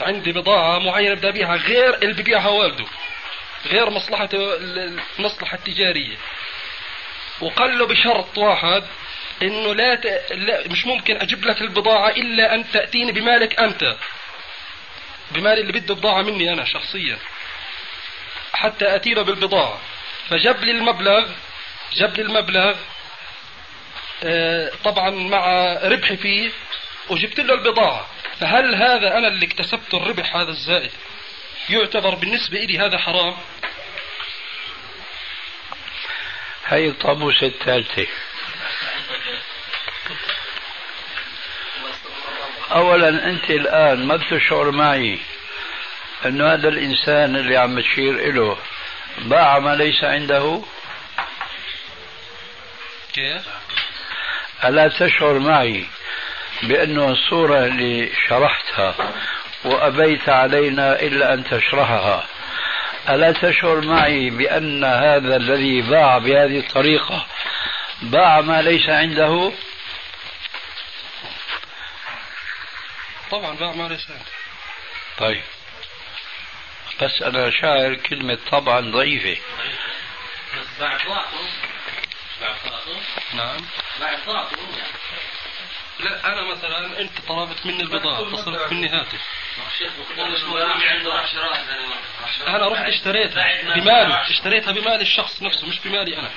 عندي 0.00 0.32
بضاعة 0.32 0.78
معينة 0.78 1.14
بدي 1.14 1.28
أبيعها 1.28 1.56
غير 1.56 1.94
اللي 1.94 2.22
ببيعها 2.22 2.48
والده 2.48 2.84
غير 3.66 3.90
مصلحته 3.90 4.54
ال- 4.56 5.00
المصلحة 5.18 5.54
التجارية 5.56 6.16
وقال 7.40 7.78
له 7.78 7.86
بشرط 7.86 8.38
واحد 8.38 8.84
إنه 9.42 9.74
لا, 9.74 9.94
ت... 9.94 10.06
لا 10.30 10.68
مش 10.68 10.86
ممكن 10.86 11.16
أجيب 11.16 11.44
لك 11.44 11.60
البضاعة 11.60 12.08
إلا 12.08 12.54
أن 12.54 12.70
تأتيني 12.70 13.12
بمالك 13.12 13.60
أنت. 13.60 13.96
بمال 15.30 15.58
اللي 15.58 15.72
بده 15.72 15.94
بضاعة 15.94 16.22
مني 16.22 16.52
أنا 16.52 16.64
شخصيا. 16.64 17.18
حتى 18.52 18.94
اتي 18.96 19.14
له 19.14 19.22
بالبضاعة. 19.22 19.80
فجاب 20.28 20.64
لي 20.64 20.70
المبلغ 20.70 21.28
جاب 21.92 22.16
لي 22.16 22.22
المبلغ 22.22 22.76
آه، 24.24 24.70
طبعا 24.84 25.10
مع 25.10 25.72
ربحي 25.82 26.16
فيه 26.16 26.50
وجبت 27.08 27.40
له 27.40 27.54
البضاعة. 27.54 28.06
فهل 28.40 28.74
هذا 28.74 29.18
أنا 29.18 29.28
اللي 29.28 29.46
اكتسبت 29.46 29.94
الربح 29.94 30.36
هذا 30.36 30.50
الزائد؟ 30.50 30.90
يعتبر 31.70 32.14
بالنسبة 32.14 32.58
لي 32.58 32.78
هذا 32.78 32.98
حرام؟ 32.98 33.36
هي 36.66 36.88
الطابوسة 36.88 37.46
الثالثة. 37.46 38.06
أولا 42.72 43.08
أنت 43.08 43.50
الآن 43.50 44.06
ما 44.06 44.16
بتشعر 44.16 44.70
معي 44.70 45.18
أنه 46.26 46.52
هذا 46.52 46.68
الإنسان 46.68 47.36
اللي 47.36 47.56
عم 47.56 47.80
تشير 47.80 48.14
إله 48.14 48.56
باع 49.18 49.58
ما 49.58 49.74
ليس 49.76 50.04
عنده؟ 50.04 50.62
كيف؟ 53.12 53.42
ألا 54.64 54.88
تشعر 54.88 55.38
معي 55.38 55.86
بأنه 56.62 57.08
الصورة 57.10 57.64
اللي 57.64 58.10
شرحتها 58.28 58.94
وأبيت 59.64 60.28
علينا 60.28 61.00
إلا 61.00 61.34
أن 61.34 61.44
تشرحها؟ 61.44 62.26
ألا 63.08 63.32
تشعر 63.32 63.80
معي 63.80 64.30
بأن 64.30 64.84
هذا 64.84 65.36
الذي 65.36 65.80
باع 65.82 66.18
بهذه 66.18 66.58
الطريقة 66.58 67.26
باع 68.02 68.40
ما 68.40 68.62
ليس 68.62 68.88
عنده؟ 68.88 69.52
طبعا 73.30 73.56
باع 73.56 73.72
ما 73.72 73.88
ليس 73.88 74.10
عنده 74.10 74.24
طيب. 75.18 75.42
بس 77.02 77.22
أنا 77.22 77.50
شاعر 77.50 77.94
كلمة 77.94 78.38
طبعا 78.50 78.80
ضعيفة. 78.80 79.40
ضعفه 80.80 81.10
نعم. 83.34 83.66
بعد 84.00 84.18
ضعفه 84.26 84.56
لا 86.04 86.32
أنا 86.32 86.42
مثلا 86.42 87.00
أنت 87.00 87.10
طلبت 87.28 87.66
مني 87.66 87.82
البضاعة 87.82 88.32
تصرف 88.32 88.72
مني 88.72 88.88
هاتف. 88.88 89.20
شراء 92.38 92.56
أنا 92.56 92.68
رحت 92.68 92.84
اشتريتها 92.84 93.74
بمالي 93.74 94.22
اشتريتها 94.30 94.72
بمال 94.72 95.00
الشخص 95.00 95.42
نفسه 95.42 95.66
مش 95.66 95.78
بمالي 95.84 96.18
أنا. 96.18 96.30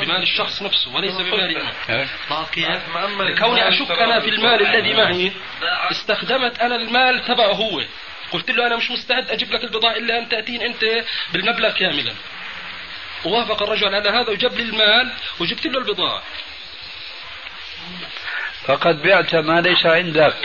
بمال 0.00 0.22
الشخص 0.22 0.62
نفسه 0.62 0.94
وليس 0.94 1.14
بمالي 1.14 1.60
أنا. 1.60 1.72
ها؟ 1.88 2.08
لاحظ 2.30 2.50
كيف؟ 2.50 2.82
كوني 3.38 3.68
أشك 3.68 3.90
أنا 3.90 4.20
في 4.20 4.28
المال 4.28 4.66
الذي 4.66 4.94
معي 4.94 5.32
استخدمت 5.90 6.60
أنا 6.60 6.76
المال 6.76 7.24
تبعه 7.24 7.52
هو. 7.52 7.84
قلت 8.32 8.50
له 8.50 8.66
أنا 8.66 8.76
مش 8.76 8.90
مستعد 8.90 9.30
أجيب 9.30 9.52
لك 9.52 9.64
البضاعة 9.64 9.92
إلا 9.92 10.18
أن 10.18 10.28
تاتين 10.28 10.62
أنت 10.62 11.04
بالمبلغ 11.32 11.70
كاملا. 11.70 12.14
ووافق 13.24 13.62
الرجل 13.62 13.94
على 13.94 14.08
هذا 14.08 14.30
وجاب 14.30 14.54
لي 14.54 14.62
المال 14.62 15.12
وجبت 15.40 15.66
له 15.66 15.78
البضاعة. 15.78 16.22
فقد 18.64 19.02
بعت 19.02 19.34
ما 19.34 19.60
ليس 19.60 19.86
عندك. 19.86 20.36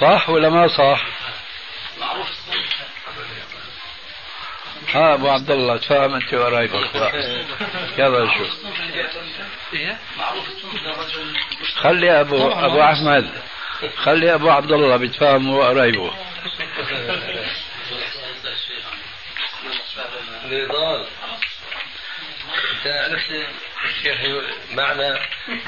صح 0.00 0.30
ولا 0.30 0.48
ما 0.48 0.68
صح؟ 0.68 1.04
معروف 2.00 2.28
ها 4.94 5.14
أبو 5.14 5.28
عبد 5.28 5.50
الله 5.50 5.76
تفهم 5.76 6.14
أنت 6.14 6.34
ورايبك 6.34 7.14
يلا 7.98 8.26
شوف 8.38 8.50
خلي 11.74 12.20
ابو 12.20 12.48
أبو 12.48 12.82
أحمد. 12.82 13.30
خلي 13.96 14.34
أبو 14.34 14.50
عبد 14.50 14.72
الله 14.72 14.96
بيتفاهم 14.96 15.50
وقرايبه 15.50 16.12
نضال 20.44 21.06
عرفت 22.86 23.46
الشيخ 23.84 24.18
معنى 24.72 25.12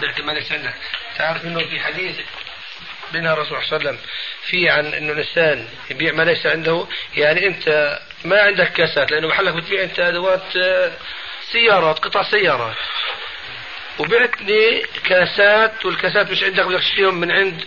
بعت 0.03 0.21
ما 0.21 0.33
عندك 0.33 0.75
تعرف 1.17 1.45
إنه 1.45 1.61
في 1.69 1.81
حديث 1.81 2.17
بينها 3.13 3.33
الرسول 3.33 3.65
صلى 3.65 3.77
الله 3.77 3.89
عليه 3.89 3.99
وسلم 3.99 4.11
في 4.43 4.69
عن 4.69 4.95
إنه 4.95 5.13
الإنسان 5.13 5.69
يبيع 5.91 6.13
ما 6.13 6.23
ليس 6.23 6.47
عنده 6.47 6.87
يعني 7.17 7.47
أنت 7.47 7.99
ما 8.25 8.43
عندك 8.43 8.73
كاسات 8.73 9.11
لأنه 9.11 9.29
محلك 9.29 9.55
بتبيع 9.55 9.83
أنت 9.83 10.01
أدوات 10.01 10.57
آه، 10.57 10.93
سيارات 11.53 11.99
قطع 11.99 12.23
سيارات. 12.23 12.77
وبعت 13.99 14.43
لي 14.43 14.87
كاسات 15.05 15.85
والكاسات 15.85 16.31
مش 16.31 16.43
عندك 16.43 16.65
بدك 16.67 16.81
تشتريهم 16.81 17.15
من 17.15 17.33
عند 17.33 17.65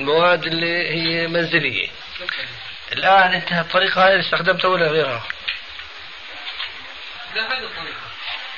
المواد 0.00 0.44
اللي 0.44 0.88
هي 0.88 1.26
منزلية. 1.26 1.88
الآن 2.92 3.32
انت 3.32 3.52
الطريقة 3.52 4.08
هاي 4.08 4.20
استخدمتها 4.20 4.68
ولا 4.68 4.88
غيرها؟ 4.88 5.24
لا 7.34 7.42
هذه 7.42 7.64
الطريقة. 7.64 8.07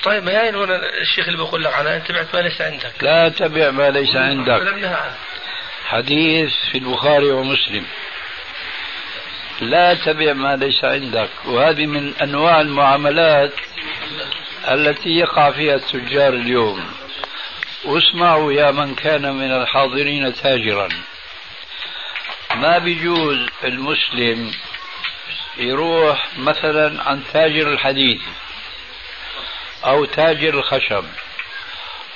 طيب 0.03 0.23
ما 0.23 0.31
هي 0.31 0.49
هنا 0.49 0.81
الشيخ 1.01 1.27
اللي 1.27 1.37
بقول 1.37 1.63
لك 1.63 1.73
عنها 1.73 1.95
أنت 1.95 2.11
بعت 2.11 2.35
ما 2.35 2.39
ليس 2.39 2.61
عندك؟ 2.61 2.93
لا 3.01 3.29
تبع 3.29 3.71
ما 3.71 3.89
ليس 3.89 4.15
عندك. 4.15 4.61
حديث 5.85 6.53
في 6.71 6.77
البخاري 6.77 7.31
ومسلم. 7.31 7.85
لا 9.61 9.93
تبع 9.93 10.33
ما 10.33 10.55
ليس 10.55 10.83
عندك. 10.83 11.29
وهذه 11.45 11.85
من 11.85 12.13
أنواع 12.21 12.61
المعاملات 12.61 13.53
التي 14.71 15.09
يقع 15.09 15.51
فيها 15.51 15.75
التجار 15.75 16.33
اليوم. 16.33 16.91
واسمعوا 17.85 18.53
يا 18.53 18.71
من 18.71 18.95
كان 18.95 19.35
من 19.35 19.51
الحاضرين 19.51 20.33
تاجرا. 20.33 20.89
ما 22.55 22.77
بيجوز 22.77 23.49
المسلم 23.63 24.51
يروح 25.57 26.27
مثلا 26.37 27.03
عن 27.03 27.23
تاجر 27.33 27.73
الحديد. 27.73 28.21
أو 29.85 30.05
تاجر 30.05 30.53
الخشب 30.53 31.05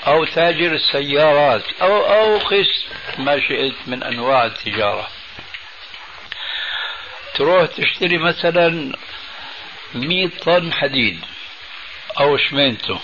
أو 0.07 0.25
تاجر 0.25 0.73
السيارات 0.73 1.63
أو 1.81 2.05
أو 2.05 2.37
قس 2.37 2.85
ما 3.17 3.39
شئت 3.39 3.75
من 3.87 4.03
أنواع 4.03 4.45
التجارة. 4.45 5.07
تروح 7.35 7.65
تشتري 7.65 8.17
مثلا 8.17 8.95
100 9.93 10.29
طن 10.45 10.73
حديد 10.73 11.25
أو 12.19 12.37
شمينته 12.37 12.99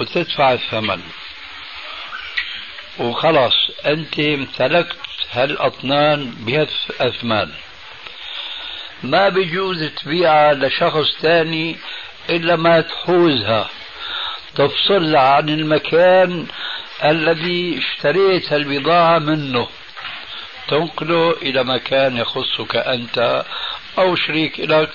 وتدفع 0.00 0.52
الثمن. 0.52 1.02
وخلاص 2.98 3.70
أنت 3.86 4.18
امتلكت 4.18 4.98
هالأطنان 5.32 6.30
بهالأثمان 6.30 7.52
ما 9.02 9.28
بيجوز 9.28 9.84
تبيعها 9.84 10.54
لشخص 10.54 11.20
ثاني 11.20 11.76
إلا 12.30 12.56
ما 12.56 12.80
تحوزها. 12.80 13.68
تفصلها 14.54 15.20
عن 15.20 15.48
المكان 15.48 16.46
الذي 17.04 17.78
اشتريت 17.78 18.52
البضاعة 18.52 19.18
منه. 19.18 19.68
تنقله 20.68 21.30
إلى 21.30 21.64
مكان 21.64 22.16
يخصك 22.16 22.76
أنت 22.76 23.44
أو 23.98 24.16
شريك 24.16 24.60
لك 24.60 24.90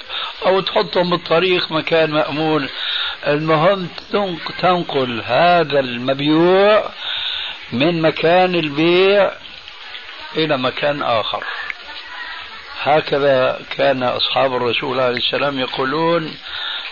أو 0.45 0.59
تحطهم 0.59 1.09
بالطريق 1.09 1.71
مكان 1.71 2.11
مأمون 2.11 2.69
المهم 3.27 3.89
تنقل 4.61 5.21
هذا 5.25 5.79
المبيوع 5.79 6.89
من 7.71 8.01
مكان 8.01 8.55
البيع 8.55 9.31
إلى 10.35 10.57
مكان 10.57 11.01
آخر. 11.03 11.43
هكذا 12.83 13.61
كان 13.77 14.03
أصحاب 14.03 14.55
الرسول 14.55 14.99
عليه 14.99 15.17
السلام 15.17 15.59
يقولون 15.59 16.35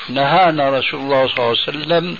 نهانا 0.09 0.69
رسول 0.69 0.99
الله 0.99 1.27
صلى 1.27 1.37
الله 1.37 1.43
عليه 1.43 1.51
وسلم 1.51 2.17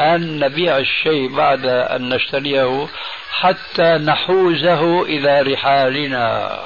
أن 0.00 0.38
نبيع 0.38 0.78
الشيء 0.78 1.28
بعد 1.28 1.66
أن 1.66 2.08
نشتريه 2.08 2.88
حتى 3.32 3.82
نحوزه 3.82 5.02
إلى 5.02 5.42
رحالنا. 5.42 6.58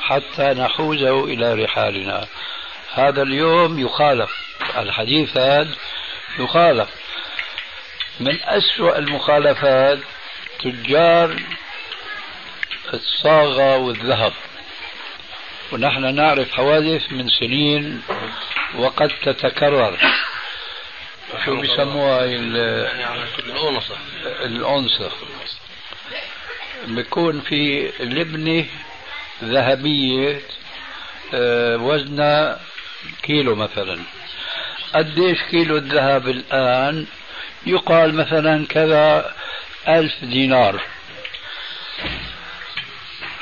حتى 0.00 0.42
نحوزه 0.42 1.24
إلى 1.24 1.64
رحالنا. 1.64 2.26
هذا 2.94 3.22
اليوم 3.22 3.78
يخالف. 3.78 4.30
الحديث 4.78 5.36
هذا 5.36 5.74
يخالف. 6.38 6.88
من 8.20 8.38
أسوأ 8.42 8.98
المخالفات 8.98 9.98
تجار 10.60 11.36
الصاغة 12.94 13.76
والذهب. 13.76 14.32
ونحن 15.72 16.14
نعرف 16.14 16.52
حوادث 16.52 17.12
من 17.12 17.28
سنين 17.28 18.02
وقد 18.74 19.12
تتكرر. 19.22 19.98
شو 21.44 21.60
بيسموها 21.60 22.24
الأنصة 22.24 23.96
الأنصة 24.44 25.10
بيكون 26.86 27.40
في 27.40 27.92
لبنة 28.00 28.66
ذهبية 29.44 30.40
آه، 31.34 31.76
وزنها 31.76 32.60
كيلو 33.22 33.54
مثلا. 33.54 33.98
قديش 34.94 35.42
كيلو 35.42 35.76
الذهب 35.76 36.28
الآن؟ 36.28 37.06
يقال 37.66 38.14
مثلا 38.14 38.66
كذا 38.66 39.34
ألف 39.88 40.24
دينار. 40.24 40.80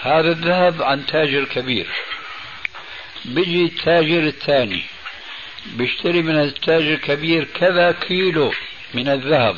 هذا 0.03 0.29
الذهب 0.29 0.83
عن 0.83 1.07
تاجر 1.07 1.45
كبير. 1.45 1.87
بيجي 3.25 3.65
التاجر 3.65 4.27
الثاني. 4.27 4.83
بيشتري 5.67 6.23
من 6.23 6.41
التاجر 6.41 6.95
الكبير 6.95 7.45
كذا 7.45 7.93
كيلو 7.93 8.53
من 8.95 9.09
الذهب. 9.09 9.57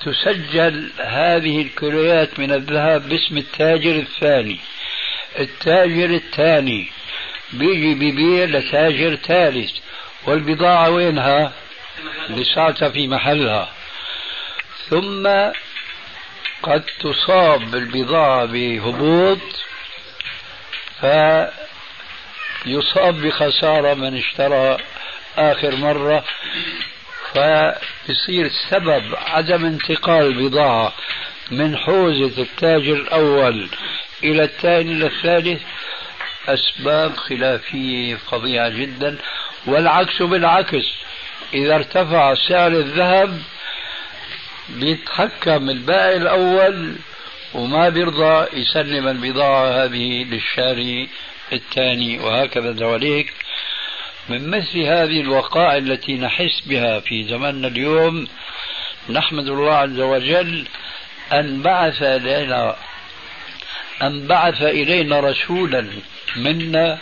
تسجل 0.00 0.90
هذه 0.98 1.62
الكيلوات 1.62 2.38
من 2.38 2.52
الذهب 2.52 3.08
باسم 3.08 3.38
التاجر 3.38 3.96
الثاني. 3.96 4.58
التاجر 5.38 6.10
الثاني 6.10 6.88
بيجي 7.52 7.94
بيبيع 7.94 8.44
لتاجر 8.44 9.16
ثالث. 9.16 9.72
والبضاعة 10.26 10.90
وينها؟ 10.90 11.52
لساتها 12.28 12.88
في 12.88 13.08
محلها. 13.08 13.72
ثم 14.88 15.28
قد 16.62 16.84
تصاب 17.00 17.74
البضاعة 17.74 18.44
بهبوط 18.44 19.40
فيصاب 22.62 23.20
بخسارة 23.20 23.94
من 23.94 24.16
اشترى 24.16 24.76
آخر 25.38 25.76
مرة 25.76 26.24
فيصير 27.32 28.50
سبب 28.70 29.02
عدم 29.26 29.64
انتقال 29.64 30.26
البضاعة 30.26 30.92
من 31.50 31.76
حوزة 31.76 32.42
التاجر 32.42 32.92
الأول 32.92 33.68
إلى 34.24 34.44
الثاني 34.44 34.92
إلى 34.92 35.06
الثالث 35.06 35.62
أسباب 36.48 37.16
خلافية 37.16 38.14
فظيعة 38.14 38.68
جدا 38.68 39.18
والعكس 39.66 40.22
بالعكس 40.22 40.84
إذا 41.54 41.74
ارتفع 41.74 42.34
سعر 42.34 42.72
الذهب 42.72 43.42
بيتحكم 44.68 45.70
البائع 45.70 46.16
الأول 46.16 46.96
وما 47.54 47.88
بيرضى 47.88 48.46
يسلم 48.60 49.08
البضاعة 49.08 49.84
هذه 49.84 50.24
للشاري 50.24 51.08
الثاني 51.52 52.18
وهكذا 52.18 52.72
دواليك. 52.72 53.32
من 54.28 54.50
مثل 54.50 54.78
هذه 54.78 55.20
الوقائع 55.20 55.76
التي 55.76 56.12
نحس 56.12 56.60
بها 56.66 57.00
في 57.00 57.24
زماننا 57.24 57.68
اليوم 57.68 58.28
نحمد 59.10 59.48
الله 59.48 59.74
عز 59.74 60.00
وجل 60.00 60.66
أن 61.32 61.62
بعث 61.62 62.02
لنا 62.02 62.76
أن 64.02 64.26
بعث 64.26 64.62
إلينا 64.62 65.20
رسولا 65.20 65.88
منا 66.36 66.98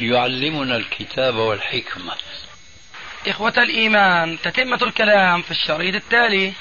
يعلمنا 0.00 0.76
الكتاب 0.76 1.34
والحكمة. 1.34 2.12
إخوة 3.26 3.54
الإيمان 3.56 4.38
تتمة 4.42 4.78
الكلام 4.82 5.42
في 5.42 5.50
الشريط 5.50 5.94
التالي. 5.94 6.52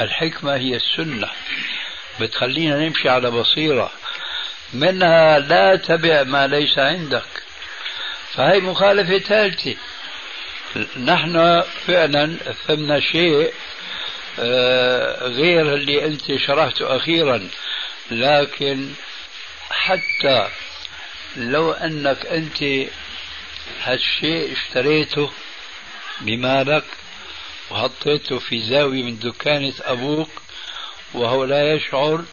الحكمة 0.00 0.54
هي 0.54 0.76
السنة. 0.76 1.28
بتخلينا 2.20 2.88
نمشي 2.88 3.08
على 3.08 3.30
بصيرة. 3.30 3.90
منها 4.74 5.38
لا 5.38 5.76
تبع 5.76 6.22
ما 6.22 6.46
ليس 6.46 6.78
عندك. 6.78 7.42
فهي 8.32 8.60
مخالفة 8.60 9.18
ثالثة. 9.18 9.76
نحن 10.96 11.62
فعلا 11.86 12.36
فهمنا 12.52 13.00
شيء 13.00 13.52
آه، 14.38 15.28
غير 15.28 15.74
اللي 15.74 16.04
أنت 16.06 16.36
شرحته 16.36 16.96
أخيرا. 16.96 17.48
لكن 18.10 18.92
حتى 19.70 20.48
لو 21.36 21.72
أنك 21.72 22.26
أنت 22.26 22.62
هالشيء 23.82 24.52
اشتريته 24.52 25.30
بمالك 26.20 26.84
وحطيته 27.70 28.38
في 28.38 28.62
زاوية 28.62 29.02
من 29.02 29.18
دكانة 29.18 29.74
أبوك 29.80 30.30
وهو 31.14 31.44
لا 31.44 31.72
يشعر 31.72 32.24